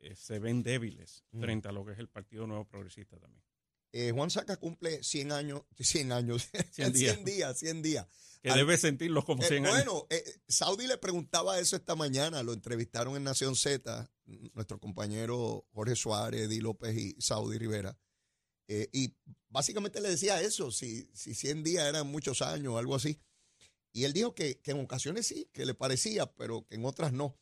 eh, 0.00 0.16
se 0.16 0.38
ven 0.38 0.62
débiles 0.62 1.24
mm. 1.32 1.40
frente 1.40 1.68
a 1.68 1.72
lo 1.72 1.84
que 1.84 1.92
es 1.92 1.98
el 1.98 2.08
Partido 2.08 2.46
Nuevo 2.46 2.66
Progresista 2.66 3.18
también. 3.18 3.44
Eh, 3.92 4.10
Juan 4.12 4.30
Saca 4.30 4.56
cumple 4.56 5.02
100 5.02 5.32
años, 5.32 5.62
100 5.78 6.12
años, 6.12 6.50
100 6.72 6.92
días, 7.24 7.58
100 7.58 7.82
días. 7.82 8.06
Que 8.42 8.52
debe 8.52 8.76
sentirlos 8.76 9.24
como 9.24 9.42
100 9.42 9.66
años. 9.66 9.84
Bueno, 9.84 10.06
Saudi 10.46 10.86
le 10.86 10.98
preguntaba 10.98 11.58
eso 11.58 11.76
esta 11.76 11.94
mañana, 11.94 12.42
lo 12.42 12.52
entrevistaron 12.52 13.16
en 13.16 13.24
Nación 13.24 13.56
Z, 13.56 14.10
nuestro 14.52 14.78
compañero 14.78 15.66
Jorge 15.72 15.96
Suárez, 15.96 16.42
Eddie 16.42 16.60
López 16.60 16.94
y 16.94 17.16
Saudi 17.22 17.56
Rivera. 17.56 17.96
Y 18.68 19.14
básicamente 19.48 20.00
le 20.00 20.08
decía 20.10 20.40
eso, 20.40 20.70
si, 20.70 21.08
si 21.12 21.34
100 21.34 21.62
días 21.62 21.86
eran 21.86 22.06
muchos 22.06 22.42
años 22.42 22.74
o 22.74 22.78
algo 22.78 22.94
así. 22.94 23.20
Y 23.92 24.04
él 24.04 24.12
dijo 24.12 24.34
que, 24.34 24.60
en 24.64 24.80
ocasiones 24.80 25.26
sí, 25.26 25.48
que 25.52 25.66
le 25.66 25.74
parecía, 25.74 26.34
pero 26.34 26.66
que 26.66 26.74
en 26.74 26.84
otras 26.84 27.12
no. 27.12 27.38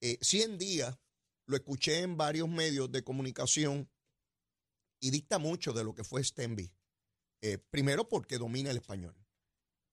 100 0.00 0.58
días 0.58 0.98
lo 1.46 1.56
escuché 1.56 2.00
en 2.00 2.16
varios 2.16 2.48
medios 2.48 2.90
de 2.90 3.04
comunicación 3.04 3.90
y 5.00 5.10
dicta 5.10 5.38
mucho 5.38 5.72
de 5.72 5.84
lo 5.84 5.94
que 5.94 6.04
fue 6.04 6.22
Stenby. 6.22 6.72
Eh, 7.42 7.58
primero, 7.58 8.08
porque 8.08 8.38
domina 8.38 8.70
el 8.70 8.76
español. 8.76 9.16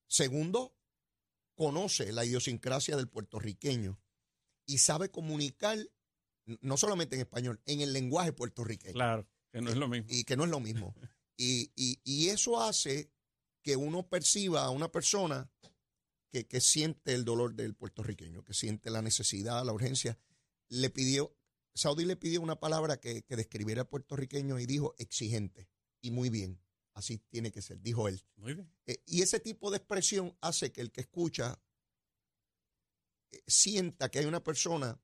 Segundo, 0.06 0.76
conoce 1.56 2.12
la 2.12 2.24
idiosincrasia 2.24 2.96
del 2.96 3.08
puertorriqueño 3.08 4.00
y 4.66 4.78
sabe 4.78 5.10
comunicar 5.10 5.78
no 6.60 6.76
solamente 6.76 7.16
en 7.16 7.22
español, 7.22 7.60
en 7.66 7.80
el 7.80 7.92
lenguaje 7.92 8.32
puertorriqueño. 8.32 8.94
Claro, 8.94 9.28
que 9.50 9.60
no 9.60 9.70
es 9.70 9.76
lo 9.76 9.88
mismo. 9.88 10.06
Y 10.10 10.24
que 10.24 10.36
no 10.36 10.44
es 10.44 10.50
lo 10.50 10.60
mismo. 10.60 10.94
y, 11.36 11.70
y, 11.74 12.28
eso 12.28 12.60
hace 12.60 13.10
que 13.62 13.76
uno 13.76 14.08
perciba 14.08 14.64
a 14.64 14.70
una 14.70 14.90
persona 14.90 15.50
que, 16.30 16.46
que, 16.46 16.60
siente 16.60 17.14
el 17.14 17.24
dolor 17.24 17.54
del 17.54 17.74
puertorriqueño, 17.74 18.44
que 18.44 18.54
siente 18.54 18.90
la 18.90 19.02
necesidad, 19.02 19.64
la 19.64 19.72
urgencia. 19.72 20.18
Le 20.68 20.90
pidió, 20.90 21.36
Saudi 21.74 22.04
le 22.04 22.16
pidió 22.16 22.40
una 22.40 22.58
palabra 22.60 22.98
que, 22.98 23.24
describiera 23.28 23.82
al 23.82 23.88
puertorriqueño 23.88 24.58
y 24.58 24.66
dijo 24.66 24.94
exigente. 24.98 25.68
Y 26.00 26.10
muy 26.10 26.30
bien, 26.30 26.60
así 26.94 27.18
tiene 27.18 27.50
que 27.50 27.62
ser, 27.62 27.80
dijo 27.80 28.08
él. 28.08 28.22
Muy 28.36 28.54
bien. 28.54 28.72
Eh, 28.86 29.02
y 29.06 29.22
ese 29.22 29.40
tipo 29.40 29.70
de 29.70 29.78
expresión 29.78 30.36
hace 30.40 30.72
que 30.72 30.80
el 30.80 30.92
que 30.92 31.02
escucha 31.02 31.60
eh, 33.32 33.42
sienta 33.46 34.10
que 34.10 34.20
hay 34.20 34.26
una 34.26 34.42
persona 34.42 35.00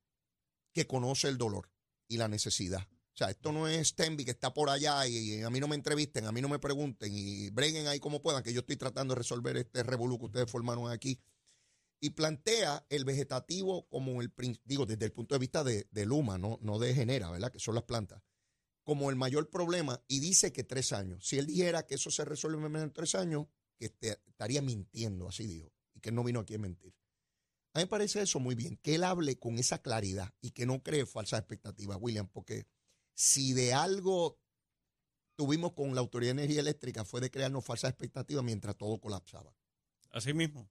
que 0.72 0.86
conoce 0.86 1.28
el 1.28 1.38
dolor 1.38 1.70
y 2.08 2.16
la 2.16 2.28
necesidad. 2.28 2.86
O 3.16 3.18
sea, 3.18 3.30
esto 3.30 3.50
no 3.50 3.66
es 3.66 3.88
Stenby 3.88 4.26
que 4.26 4.32
está 4.32 4.52
por 4.52 4.68
allá 4.68 5.06
y, 5.06 5.40
a 5.40 5.48
mí 5.48 5.58
no 5.58 5.68
me 5.68 5.74
entrevisten, 5.74 6.26
a 6.26 6.32
mí 6.32 6.42
no 6.42 6.50
me 6.50 6.58
pregunten 6.58 7.10
y 7.14 7.48
breguen 7.48 7.86
ahí 7.86 7.98
como 7.98 8.20
puedan, 8.20 8.42
que 8.42 8.52
yo 8.52 8.60
estoy 8.60 8.76
tratando 8.76 9.14
de 9.14 9.20
resolver 9.20 9.56
este 9.56 9.82
revolú 9.82 10.18
que 10.18 10.26
ustedes 10.26 10.50
formaron 10.50 10.90
aquí 10.90 11.18
y 11.98 12.10
plantea 12.10 12.84
el 12.90 13.06
vegetativo 13.06 13.88
como 13.88 14.20
el, 14.20 14.30
digo, 14.64 14.84
desde 14.84 15.06
el 15.06 15.12
punto 15.12 15.34
de 15.34 15.38
vista 15.38 15.64
de, 15.64 15.86
Luma, 16.04 16.36
no, 16.36 16.58
no 16.60 16.78
de 16.78 16.92
Genera, 16.92 17.30
¿verdad? 17.30 17.50
Que 17.50 17.58
son 17.58 17.74
las 17.74 17.84
plantas, 17.84 18.22
como 18.84 19.08
el 19.08 19.16
mayor 19.16 19.48
problema 19.48 20.04
y 20.08 20.20
dice 20.20 20.52
que 20.52 20.62
tres 20.62 20.92
años. 20.92 21.26
Si 21.26 21.38
él 21.38 21.46
dijera 21.46 21.86
que 21.86 21.94
eso 21.94 22.10
se 22.10 22.22
resuelve 22.26 22.66
en 22.66 22.92
tres 22.92 23.14
años, 23.14 23.46
que 23.78 23.96
estaría 24.26 24.60
mintiendo, 24.60 25.26
así 25.26 25.46
dijo, 25.46 25.72
y 25.94 26.00
que 26.00 26.12
no 26.12 26.22
vino 26.22 26.40
aquí 26.40 26.54
a 26.54 26.58
mentir. 26.58 26.94
A 27.72 27.78
mí 27.78 27.84
me 27.84 27.88
parece 27.88 28.20
eso 28.20 28.40
muy 28.40 28.54
bien, 28.54 28.76
que 28.82 28.96
él 28.96 29.04
hable 29.04 29.38
con 29.38 29.58
esa 29.58 29.80
claridad 29.80 30.34
y 30.42 30.50
que 30.50 30.66
no 30.66 30.82
cree 30.82 31.06
falsas 31.06 31.40
expectativas, 31.40 31.96
William, 31.98 32.28
porque 32.28 32.66
si 33.16 33.52
de 33.52 33.74
algo 33.74 34.38
tuvimos 35.34 35.72
con 35.72 35.94
la 35.94 36.00
Autoridad 36.00 36.34
de 36.34 36.42
Energía 36.42 36.60
Eléctrica 36.60 37.04
fue 37.04 37.20
de 37.20 37.30
crearnos 37.30 37.64
falsas 37.64 37.90
expectativas 37.90 38.44
mientras 38.44 38.76
todo 38.76 39.00
colapsaba. 39.00 39.52
Así 40.12 40.32
mismo 40.32 40.70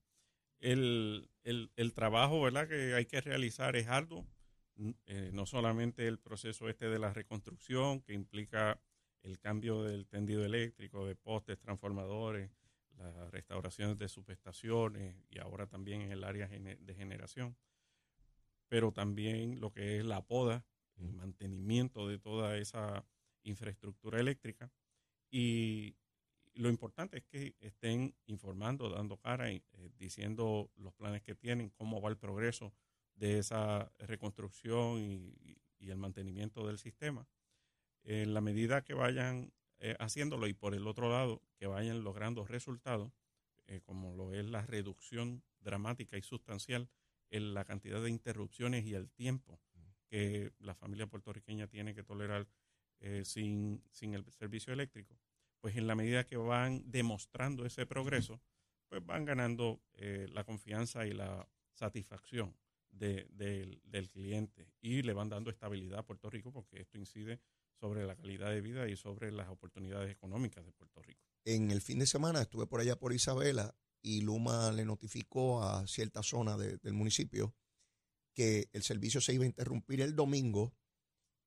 el, 0.59 1.29
el, 1.43 1.93
trabajo 1.93 2.41
¿verdad? 2.41 2.67
que 2.67 2.93
hay 2.93 3.05
que 3.05 3.21
realizar 3.21 3.75
es 3.75 3.87
arduo. 3.87 4.25
Eh, 5.05 5.29
no 5.33 5.45
solamente 5.45 6.07
el 6.07 6.19
proceso 6.19 6.67
este 6.67 6.89
de 6.89 6.99
la 6.99 7.13
reconstrucción, 7.13 8.01
que 8.01 8.13
implica 8.13 8.81
el 9.23 9.39
cambio 9.39 9.83
del 9.83 10.07
tendido 10.07 10.43
eléctrico, 10.43 11.05
de 11.05 11.15
postes, 11.15 11.59
transformadores, 11.59 12.51
las 12.97 13.31
restauraciones 13.31 13.97
de 13.97 14.09
subestaciones 14.09 15.15
y 15.29 15.39
ahora 15.39 15.67
también 15.67 16.01
en 16.01 16.11
el 16.11 16.23
área 16.23 16.47
de 16.47 16.95
generación, 16.95 17.57
pero 18.67 18.91
también 18.91 19.59
lo 19.59 19.71
que 19.71 19.99
es 19.99 20.05
la 20.05 20.25
poda, 20.25 20.65
el 20.97 21.11
mantenimiento 21.13 22.07
de 22.07 22.19
toda 22.19 22.57
esa 22.57 23.05
infraestructura 23.43 24.19
eléctrica 24.19 24.71
y, 25.29 25.95
lo 26.55 26.69
importante 26.69 27.17
es 27.17 27.25
que 27.25 27.55
estén 27.59 28.15
informando, 28.27 28.89
dando 28.89 29.17
cara 29.17 29.51
y 29.51 29.57
eh, 29.73 29.89
diciendo 29.97 30.71
los 30.77 30.93
planes 30.93 31.21
que 31.21 31.35
tienen, 31.35 31.69
cómo 31.69 32.01
va 32.01 32.09
el 32.09 32.17
progreso 32.17 32.73
de 33.15 33.39
esa 33.39 33.91
reconstrucción 33.99 34.99
y, 34.99 35.57
el 35.79 35.97
mantenimiento 35.97 36.65
del 36.65 36.79
sistema. 36.79 37.27
En 38.01 38.33
la 38.33 38.41
medida 38.41 38.83
que 38.83 38.95
vayan 38.95 39.53
eh, 39.77 39.95
haciéndolo 39.99 40.47
y 40.47 40.53
por 40.55 40.73
el 40.73 40.87
otro 40.87 41.11
lado, 41.11 41.43
que 41.59 41.67
vayan 41.67 42.03
logrando 42.03 42.43
resultados, 42.43 43.11
eh, 43.67 43.81
como 43.85 44.15
lo 44.15 44.33
es 44.33 44.47
la 44.47 44.63
reducción 44.63 45.43
dramática 45.59 46.17
y 46.17 46.23
sustancial 46.23 46.89
en 47.29 47.53
la 47.53 47.65
cantidad 47.65 48.01
de 48.01 48.09
interrupciones 48.09 48.83
y 48.85 48.95
el 48.95 49.11
tiempo 49.11 49.59
que 50.05 50.51
la 50.59 50.75
familia 50.75 51.07
puertorriqueña 51.07 51.67
tiene 51.67 51.93
que 51.93 52.03
tolerar 52.03 52.47
sin, 53.23 53.83
sin 53.91 54.13
el 54.13 54.25
servicio 54.31 54.73
eléctrico 54.73 55.19
pues 55.65 55.77
en 55.77 55.87
la 55.87 55.95
medida 55.95 56.27
que 56.27 56.37
van 56.37 56.83
demostrando 56.91 57.65
ese 57.65 57.87
progreso, 57.87 58.39
pues 58.87 59.03
van 59.03 59.25
ganando 59.25 59.81
eh, 59.93 60.27
la 60.31 60.43
confianza 60.43 61.07
y 61.07 61.11
la 61.11 61.49
satisfacción 61.73 62.55
del 62.91 63.81
cliente 64.13 64.69
y 64.79 65.01
le 65.01 65.13
van 65.13 65.27
dando 65.27 65.49
estabilidad 65.49 65.97
a 65.97 66.05
Puerto 66.05 66.29
Rico 66.29 66.51
porque 66.51 66.81
esto 66.81 66.99
incide 66.99 67.41
sobre 67.79 68.05
la 68.05 68.15
calidad 68.15 68.51
de 68.51 68.61
vida 68.61 68.87
y 68.87 68.95
sobre 68.95 69.31
las 69.31 69.49
oportunidades 69.49 70.11
económicas 70.11 70.63
de 70.63 70.71
Puerto 70.71 71.01
Rico. 71.01 71.25
En 71.45 71.71
el 71.71 71.81
fin 71.81 71.97
de 71.97 72.05
semana 72.05 72.43
estuve 72.43 72.67
por 72.67 72.79
allá 72.79 72.99
por 72.99 73.11
Isabela 73.11 73.75
y 74.03 74.21
Luma 74.21 74.71
le 74.71 74.85
notificó 74.85 75.63
a 75.63 75.87
cierta 75.87 76.21
zona 76.21 76.57
del 76.57 76.93
municipio 76.93 77.55
que 78.35 78.69
el 78.73 78.83
servicio 78.83 79.21
se 79.21 79.33
iba 79.33 79.43
a 79.43 79.47
interrumpir 79.47 80.01
el 80.01 80.15
domingo 80.15 80.75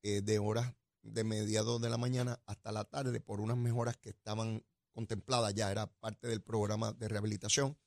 eh, 0.02 0.22
de 0.22 0.38
horas 0.40 0.74
de 1.02 1.22
mediados 1.22 1.80
de 1.80 1.90
la 1.90 1.98
mañana 1.98 2.42
hasta 2.46 2.72
la 2.72 2.84
tarde 2.84 3.20
por 3.20 3.40
unas 3.40 3.56
mejoras 3.56 3.96
que 3.96 4.10
estaban 4.10 4.64
contempladas 4.92 5.54
ya, 5.54 5.70
era 5.70 5.86
parte 5.86 6.26
del 6.26 6.42
programa 6.42 6.92
de 6.92 7.08
rehabilitación. 7.08 7.78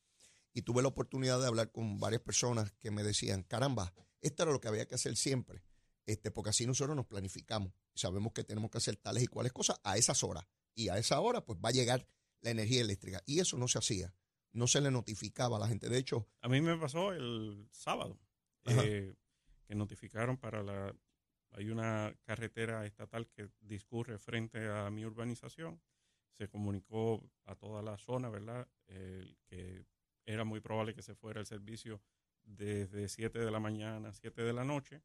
Y 0.53 0.61
tuve 0.61 0.81
la 0.81 0.89
oportunidad 0.89 1.39
de 1.39 1.47
hablar 1.47 1.71
con 1.71 1.99
varias 1.99 2.21
personas 2.21 2.71
que 2.73 2.91
me 2.91 3.03
decían, 3.03 3.43
caramba, 3.43 3.93
esto 4.21 4.43
era 4.43 4.51
lo 4.51 4.61
que 4.61 4.67
había 4.67 4.87
que 4.87 4.95
hacer 4.95 5.15
siempre, 5.15 5.63
este, 6.05 6.31
porque 6.31 6.51
así 6.51 6.65
nosotros 6.65 6.95
nos 6.95 7.05
planificamos 7.05 7.73
y 7.93 7.99
sabemos 7.99 8.33
que 8.33 8.43
tenemos 8.43 8.69
que 8.69 8.77
hacer 8.77 8.97
tales 8.97 9.23
y 9.23 9.27
cuales 9.27 9.53
cosas 9.53 9.79
a 9.83 9.97
esas 9.97 10.23
horas. 10.23 10.45
Y 10.75 10.89
a 10.89 10.97
esa 10.97 11.19
hora 11.19 11.45
pues 11.45 11.59
va 11.63 11.69
a 11.69 11.73
llegar 11.73 12.07
la 12.41 12.51
energía 12.51 12.81
eléctrica. 12.81 13.21
Y 13.25 13.39
eso 13.39 13.57
no 13.57 13.67
se 13.67 13.79
hacía, 13.79 14.13
no 14.51 14.67
se 14.67 14.81
le 14.81 14.91
notificaba 14.91 15.57
a 15.57 15.59
la 15.59 15.67
gente. 15.67 15.89
De 15.89 15.97
hecho... 15.97 16.27
A 16.41 16.49
mí 16.49 16.61
me 16.61 16.77
pasó 16.77 17.13
el 17.13 17.67
sábado, 17.71 18.19
eh, 18.65 19.15
que 19.67 19.75
notificaron 19.75 20.37
para 20.37 20.63
la 20.63 20.95
hay 21.53 21.69
una 21.69 22.15
carretera 22.23 22.85
estatal 22.85 23.27
que 23.27 23.49
discurre 23.59 24.17
frente 24.17 24.69
a 24.69 24.89
mi 24.89 25.05
urbanización. 25.05 25.81
Se 26.37 26.47
comunicó 26.47 27.29
a 27.45 27.55
toda 27.55 27.81
la 27.81 27.97
zona, 27.97 28.29
¿verdad? 28.29 28.67
que 28.87 29.85
era 30.25 30.43
muy 30.43 30.59
probable 30.59 30.93
que 30.93 31.01
se 31.01 31.15
fuera 31.15 31.39
el 31.39 31.45
servicio 31.45 32.01
desde 32.43 33.07
7 33.09 33.39
de 33.39 33.51
la 33.51 33.59
mañana 33.59 34.09
a 34.09 34.13
7 34.13 34.41
de 34.41 34.53
la 34.53 34.63
noche. 34.63 35.01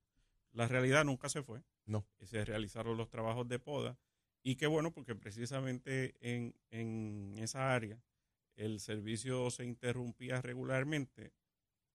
La 0.53 0.69
realidad 0.69 1.05
nunca 1.05 1.29
se 1.29 1.43
fue. 1.43 1.63
No. 1.85 2.07
Se 2.23 2.45
realizaron 2.45 2.97
los 2.97 3.11
trabajos 3.11 3.49
de 3.49 3.59
poda. 3.59 3.99
Y 4.43 4.57
qué 4.57 4.67
bueno, 4.67 4.93
porque 4.93 5.15
precisamente 5.15 6.15
en, 6.21 6.55
en 6.71 7.35
esa 7.39 7.75
área 7.75 8.01
el 8.55 8.81
servicio 8.81 9.51
se 9.51 9.65
interrumpía 9.65 10.41
regularmente 10.41 11.33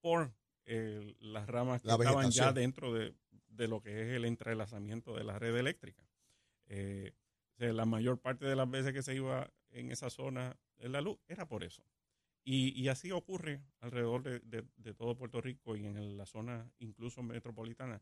por 0.01 0.33
las 0.65 1.47
ramas 1.47 1.81
que 1.81 1.89
estaban 1.89 2.31
ya 2.31 2.53
dentro 2.53 2.93
de, 2.93 3.13
de 3.49 3.67
lo 3.67 3.81
que 3.81 4.01
es 4.01 4.15
el 4.15 4.25
entrelazamiento 4.25 5.15
de 5.15 5.23
la 5.23 5.37
red 5.39 5.55
eléctrica. 5.55 6.03
Eh, 6.67 7.13
la 7.57 7.85
mayor 7.85 8.19
parte 8.19 8.45
de 8.45 8.55
las 8.55 8.69
veces 8.69 8.93
que 8.93 9.03
se 9.03 9.13
iba 9.13 9.51
en 9.69 9.91
esa 9.91 10.09
zona 10.09 10.57
en 10.79 10.91
la 10.91 11.01
luz 11.01 11.19
era 11.27 11.47
por 11.47 11.63
eso. 11.63 11.85
Y, 12.43 12.69
y 12.81 12.87
así 12.87 13.11
ocurre 13.11 13.61
alrededor 13.81 14.23
de, 14.23 14.65
de, 14.75 14.93
todo 14.95 15.15
Puerto 15.15 15.41
Rico 15.41 15.75
y 15.75 15.85
en 15.85 16.17
la 16.17 16.25
zona 16.25 16.71
incluso 16.79 17.21
metropolitana. 17.21 18.01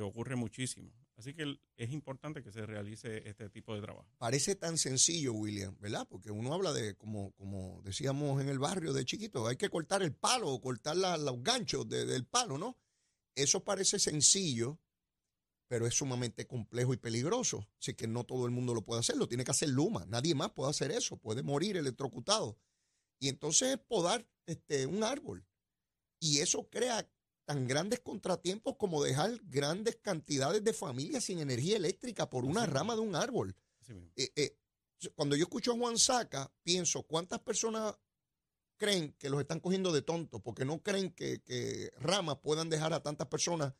Ocurre 0.00 0.36
muchísimo. 0.36 0.92
Así 1.16 1.34
que 1.34 1.58
es 1.76 1.92
importante 1.92 2.42
que 2.42 2.50
se 2.50 2.66
realice 2.66 3.28
este 3.28 3.48
tipo 3.48 3.74
de 3.74 3.80
trabajo. 3.80 4.08
Parece 4.18 4.56
tan 4.56 4.76
sencillo, 4.76 5.32
William, 5.32 5.76
¿verdad? 5.78 6.06
Porque 6.08 6.30
uno 6.30 6.52
habla 6.52 6.72
de, 6.72 6.96
como, 6.96 7.32
como 7.32 7.80
decíamos 7.82 8.42
en 8.42 8.48
el 8.48 8.58
barrio 8.58 8.92
de 8.92 9.04
chiquito, 9.04 9.46
hay 9.46 9.56
que 9.56 9.68
cortar 9.68 10.02
el 10.02 10.12
palo 10.12 10.48
o 10.48 10.60
cortar 10.60 10.96
los 10.96 11.42
ganchos 11.42 11.88
del 11.88 12.26
palo, 12.26 12.58
¿no? 12.58 12.76
Eso 13.36 13.62
parece 13.62 13.98
sencillo, 13.98 14.80
pero 15.68 15.86
es 15.86 15.94
sumamente 15.94 16.46
complejo 16.46 16.94
y 16.94 16.96
peligroso. 16.96 17.66
Así 17.80 17.94
que 17.94 18.08
no 18.08 18.24
todo 18.24 18.46
el 18.46 18.52
mundo 18.52 18.74
lo 18.74 18.84
puede 18.84 19.00
hacer, 19.00 19.16
lo 19.16 19.28
tiene 19.28 19.44
que 19.44 19.52
hacer 19.52 19.68
Luma. 19.68 20.04
Nadie 20.06 20.34
más 20.34 20.50
puede 20.50 20.70
hacer 20.70 20.90
eso, 20.90 21.16
puede 21.16 21.42
morir 21.42 21.76
electrocutado. 21.76 22.58
Y 23.20 23.28
entonces 23.28 23.78
podar 23.78 24.28
este, 24.46 24.86
un 24.86 25.04
árbol. 25.04 25.46
Y 26.20 26.40
eso 26.40 26.68
crea 26.68 27.08
tan 27.44 27.66
grandes 27.66 28.00
contratiempos 28.00 28.76
como 28.76 29.02
dejar 29.02 29.38
grandes 29.44 29.96
cantidades 29.96 30.64
de 30.64 30.72
familias 30.72 31.24
sin 31.24 31.38
energía 31.38 31.76
eléctrica 31.76 32.28
por 32.30 32.44
una 32.44 32.66
rama 32.66 32.94
de 32.94 33.00
un 33.00 33.14
árbol. 33.14 33.54
Eh, 34.16 34.32
eh, 34.36 34.56
cuando 35.14 35.36
yo 35.36 35.44
escucho 35.44 35.72
a 35.72 35.76
Juan 35.76 35.98
Saca, 35.98 36.52
pienso 36.62 37.02
cuántas 37.02 37.40
personas 37.40 37.94
creen 38.76 39.12
que 39.18 39.28
los 39.28 39.40
están 39.40 39.60
cogiendo 39.60 39.92
de 39.92 40.02
tontos 40.02 40.40
porque 40.42 40.64
no 40.64 40.82
creen 40.82 41.12
que, 41.12 41.92
ramas 41.98 42.38
puedan 42.42 42.70
dejar 42.70 42.92
a 42.92 43.02
tantas 43.02 43.28
personas 43.28 43.74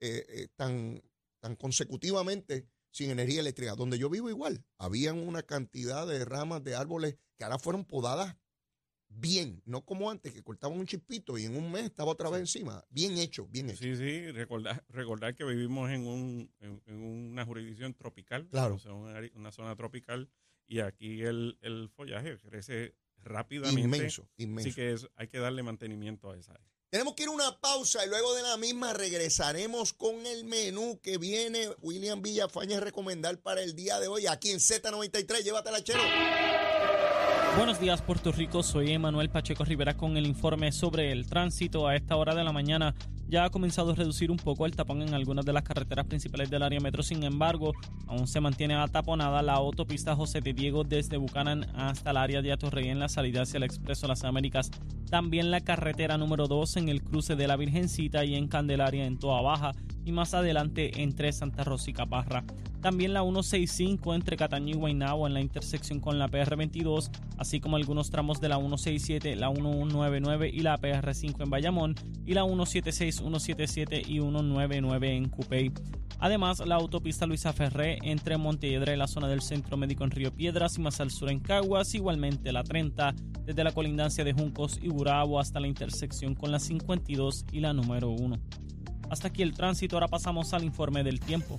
eh, 0.00 0.48
tan, 0.56 1.02
tan 1.40 1.56
consecutivamente 1.56 2.68
sin 2.90 3.10
energía 3.10 3.40
eléctrica. 3.40 3.74
Donde 3.74 3.98
yo 3.98 4.08
vivo 4.08 4.30
igual, 4.30 4.64
habían 4.78 5.18
una 5.18 5.42
cantidad 5.42 6.06
de 6.06 6.24
ramas 6.24 6.62
de 6.62 6.76
árboles 6.76 7.16
que 7.36 7.44
ahora 7.44 7.58
fueron 7.58 7.84
podadas 7.84 8.36
bien, 9.10 9.60
no 9.66 9.84
como 9.84 10.10
antes, 10.10 10.32
que 10.32 10.42
cortaban 10.42 10.78
un 10.78 10.86
chispito 10.86 11.36
y 11.36 11.44
en 11.44 11.56
un 11.56 11.70
mes 11.70 11.84
estaba 11.84 12.12
otra 12.12 12.30
vez 12.30 12.40
encima. 12.40 12.84
Bien 12.88 13.18
hecho, 13.18 13.46
bien 13.48 13.68
hecho. 13.68 13.82
Sí, 13.82 13.96
sí, 13.96 14.30
recordar, 14.30 14.84
recordar 14.88 15.34
que 15.34 15.44
vivimos 15.44 15.90
en, 15.90 16.06
un, 16.06 16.50
en, 16.60 17.02
una 17.02 17.44
jurisdicción 17.44 17.94
tropical, 17.94 18.48
claro. 18.48 18.76
o 18.76 18.78
sea, 18.78 18.92
una, 18.92 19.52
zona 19.52 19.76
tropical, 19.76 20.30
y 20.66 20.80
aquí 20.80 21.22
el, 21.22 21.58
el 21.60 21.90
follaje 21.90 22.38
crece 22.38 22.94
rápidamente. 23.18 23.80
Inmenso, 23.80 24.28
inmenso. 24.36 24.68
Así 24.68 24.74
que 24.74 24.96
hay 25.16 25.28
que 25.28 25.38
darle 25.38 25.62
mantenimiento 25.62 26.30
a 26.30 26.38
esa 26.38 26.52
área. 26.52 26.70
Tenemos 26.90 27.14
que 27.14 27.22
ir 27.22 27.28
a 27.28 27.32
una 27.32 27.60
pausa 27.60 28.04
y 28.04 28.08
luego 28.08 28.34
de 28.34 28.42
la 28.42 28.56
misma 28.56 28.92
regresaremos 28.92 29.92
con 29.92 30.26
el 30.26 30.44
menú 30.44 30.98
que 31.00 31.18
viene 31.18 31.68
William 31.82 32.20
Villafaña 32.20 32.78
a 32.78 32.80
recomendar 32.80 33.38
para 33.38 33.62
el 33.62 33.76
día 33.76 34.00
de 34.00 34.08
hoy 34.08 34.26
aquí 34.26 34.50
en 34.50 34.58
Z93. 34.58 35.44
Llévatela, 35.44 35.84
chero. 35.84 36.00
Buenos 37.56 37.80
días 37.80 38.00
Puerto 38.00 38.30
Rico, 38.30 38.62
soy 38.62 38.92
Emanuel 38.92 39.28
Pacheco 39.28 39.64
Rivera 39.64 39.96
con 39.96 40.16
el 40.16 40.24
informe 40.24 40.70
sobre 40.70 41.10
el 41.10 41.26
tránsito. 41.26 41.88
A 41.88 41.96
esta 41.96 42.16
hora 42.16 42.34
de 42.34 42.44
la 42.44 42.52
mañana 42.52 42.94
ya 43.28 43.44
ha 43.44 43.50
comenzado 43.50 43.90
a 43.90 43.94
reducir 43.94 44.30
un 44.30 44.36
poco 44.36 44.66
el 44.66 44.76
tapón 44.76 45.02
en 45.02 45.14
algunas 45.14 45.44
de 45.44 45.52
las 45.52 45.64
carreteras 45.64 46.06
principales 46.06 46.48
del 46.48 46.62
área 46.62 46.80
metro, 46.80 47.02
sin 47.02 47.24
embargo, 47.24 47.72
aún 48.06 48.28
se 48.28 48.40
mantiene 48.40 48.76
ataponada 48.76 49.42
la 49.42 49.54
autopista 49.54 50.14
José 50.14 50.40
de 50.40 50.52
Diego 50.52 50.84
desde 50.84 51.16
Buchanan 51.16 51.66
hasta 51.74 52.12
el 52.12 52.18
área 52.18 52.40
de 52.40 52.52
Atorrey 52.52 52.88
en 52.88 53.00
la 53.00 53.08
salida 53.08 53.42
hacia 53.42 53.58
el 53.58 53.64
Expreso 53.64 54.06
Las 54.06 54.24
Américas. 54.24 54.70
También 55.10 55.50
la 55.50 55.60
carretera 55.60 56.16
número 56.18 56.46
2 56.46 56.76
en 56.76 56.88
el 56.88 57.02
cruce 57.02 57.34
de 57.34 57.48
la 57.48 57.56
Virgencita 57.56 58.24
y 58.24 58.36
en 58.36 58.46
Candelaria 58.46 59.04
en 59.06 59.18
Toa 59.18 59.42
Baja 59.42 59.72
y 60.04 60.12
más 60.12 60.34
adelante 60.34 61.02
entre 61.02 61.32
Santa 61.32 61.64
Rosa 61.64 61.90
y 61.90 61.94
Caparra. 61.94 62.44
También 62.80 63.12
la 63.12 63.20
165 63.20 64.14
entre 64.14 64.36
Cataño 64.36 64.74
y 64.74 64.78
Guaynabo 64.78 65.26
en 65.26 65.34
la 65.34 65.40
intersección 65.40 66.00
con 66.00 66.18
la 66.18 66.28
PR22, 66.28 67.10
así 67.36 67.60
como 67.60 67.76
algunos 67.76 68.10
tramos 68.10 68.40
de 68.40 68.48
la 68.48 68.56
167, 68.56 69.36
la 69.36 69.50
199 69.50 70.50
y 70.52 70.60
la 70.60 70.78
PR5 70.80 71.42
en 71.42 71.50
Bayamón 71.50 71.94
y 72.24 72.32
la 72.32 72.44
176, 72.44 73.16
177 73.16 74.00
y 74.00 74.20
199 74.20 75.14
en 75.14 75.28
Cupey. 75.28 75.72
Además, 76.20 76.60
la 76.66 76.76
autopista 76.76 77.26
Luisa 77.26 77.52
Ferré 77.52 77.98
entre 78.02 78.36
Montehiedra 78.36 78.94
y 78.94 78.96
la 78.96 79.08
zona 79.08 79.28
del 79.28 79.42
Centro 79.42 79.76
Médico 79.76 80.04
en 80.04 80.10
Río 80.10 80.34
Piedras 80.34 80.76
y 80.78 80.80
más 80.80 81.00
al 81.00 81.10
sur 81.10 81.30
en 81.30 81.40
Caguas, 81.40 81.94
igualmente 81.94 82.52
la 82.52 82.62
30 82.62 83.14
desde 83.44 83.64
la 83.64 83.72
colindancia 83.72 84.24
de 84.24 84.32
Juncos 84.32 84.78
y 84.82 84.88
Burabo 84.88 85.40
hasta 85.40 85.60
la 85.60 85.66
intersección 85.66 86.34
con 86.34 86.50
la 86.50 86.60
52 86.60 87.46
y 87.52 87.60
la 87.60 87.72
número 87.72 88.10
1. 88.10 88.38
Hasta 89.10 89.28
aquí 89.28 89.42
el 89.42 89.54
tránsito, 89.54 89.96
ahora 89.96 90.08
pasamos 90.08 90.54
al 90.54 90.62
informe 90.62 91.02
del 91.02 91.20
tiempo. 91.20 91.56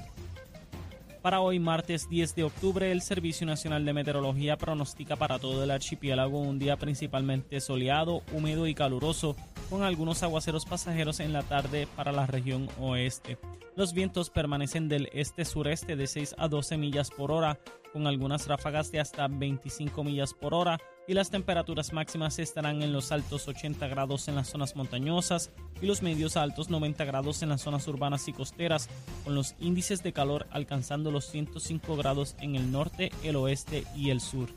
Para 1.21 1.39
hoy, 1.39 1.59
martes 1.59 2.09
10 2.09 2.33
de 2.33 2.43
octubre, 2.43 2.91
el 2.91 3.03
Servicio 3.03 3.45
Nacional 3.45 3.85
de 3.85 3.93
Meteorología 3.93 4.57
pronostica 4.57 5.15
para 5.15 5.37
todo 5.37 5.63
el 5.63 5.69
archipiélago 5.69 6.39
un 6.39 6.57
día 6.57 6.77
principalmente 6.77 7.61
soleado, 7.61 8.23
húmedo 8.33 8.65
y 8.65 8.73
caluroso, 8.73 9.35
con 9.69 9.83
algunos 9.83 10.23
aguaceros 10.23 10.65
pasajeros 10.65 11.19
en 11.19 11.31
la 11.31 11.43
tarde 11.43 11.87
para 11.95 12.11
la 12.11 12.25
región 12.25 12.67
oeste. 12.79 13.37
Los 13.75 13.93
vientos 13.93 14.31
permanecen 14.31 14.89
del 14.89 15.09
este-sureste 15.13 15.95
de 15.95 16.07
6 16.07 16.35
a 16.39 16.47
12 16.47 16.77
millas 16.77 17.11
por 17.11 17.31
hora, 17.31 17.59
con 17.93 18.07
algunas 18.07 18.47
ráfagas 18.47 18.91
de 18.91 18.99
hasta 18.99 19.27
25 19.27 20.03
millas 20.03 20.33
por 20.33 20.55
hora 20.55 20.79
y 21.07 21.13
las 21.13 21.29
temperaturas 21.29 21.93
máximas 21.93 22.39
estarán 22.39 22.81
en 22.81 22.93
los 22.93 23.11
altos 23.11 23.47
80 23.47 23.87
grados 23.87 24.27
en 24.27 24.35
las 24.35 24.49
zonas 24.49 24.75
montañosas 24.75 25.51
y 25.81 25.85
los 25.85 26.01
medios 26.01 26.37
altos 26.37 26.69
90 26.69 27.03
grados 27.05 27.41
en 27.43 27.49
las 27.49 27.61
zonas 27.61 27.87
urbanas 27.87 28.27
y 28.27 28.33
costeras, 28.33 28.89
con 29.23 29.35
los 29.35 29.55
índices 29.59 30.03
de 30.03 30.13
calor 30.13 30.47
alcanzando 30.51 31.11
los 31.11 31.25
105 31.25 31.95
grados 31.95 32.35
en 32.39 32.55
el 32.55 32.71
norte, 32.71 33.11
el 33.23 33.35
oeste 33.35 33.83
y 33.95 34.09
el 34.09 34.21
sur. 34.21 34.49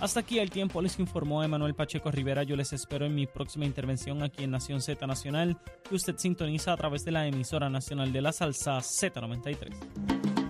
Hasta 0.00 0.20
aquí 0.20 0.38
el 0.38 0.50
tiempo, 0.50 0.82
les 0.82 0.98
informó 0.98 1.42
Emanuel 1.42 1.74
Pacheco 1.74 2.10
Rivera. 2.10 2.42
Yo 2.42 2.56
les 2.56 2.72
espero 2.72 3.06
en 3.06 3.14
mi 3.14 3.26
próxima 3.26 3.64
intervención 3.64 4.22
aquí 4.22 4.44
en 4.44 4.50
Nación 4.50 4.82
Z 4.82 5.06
Nacional, 5.06 5.56
que 5.88 5.94
usted 5.94 6.16
sintoniza 6.18 6.72
a 6.72 6.76
través 6.76 7.04
de 7.04 7.12
la 7.12 7.26
emisora 7.26 7.70
nacional 7.70 8.12
de 8.12 8.20
la 8.20 8.32
salsa 8.32 8.76
Z93. 8.78 10.43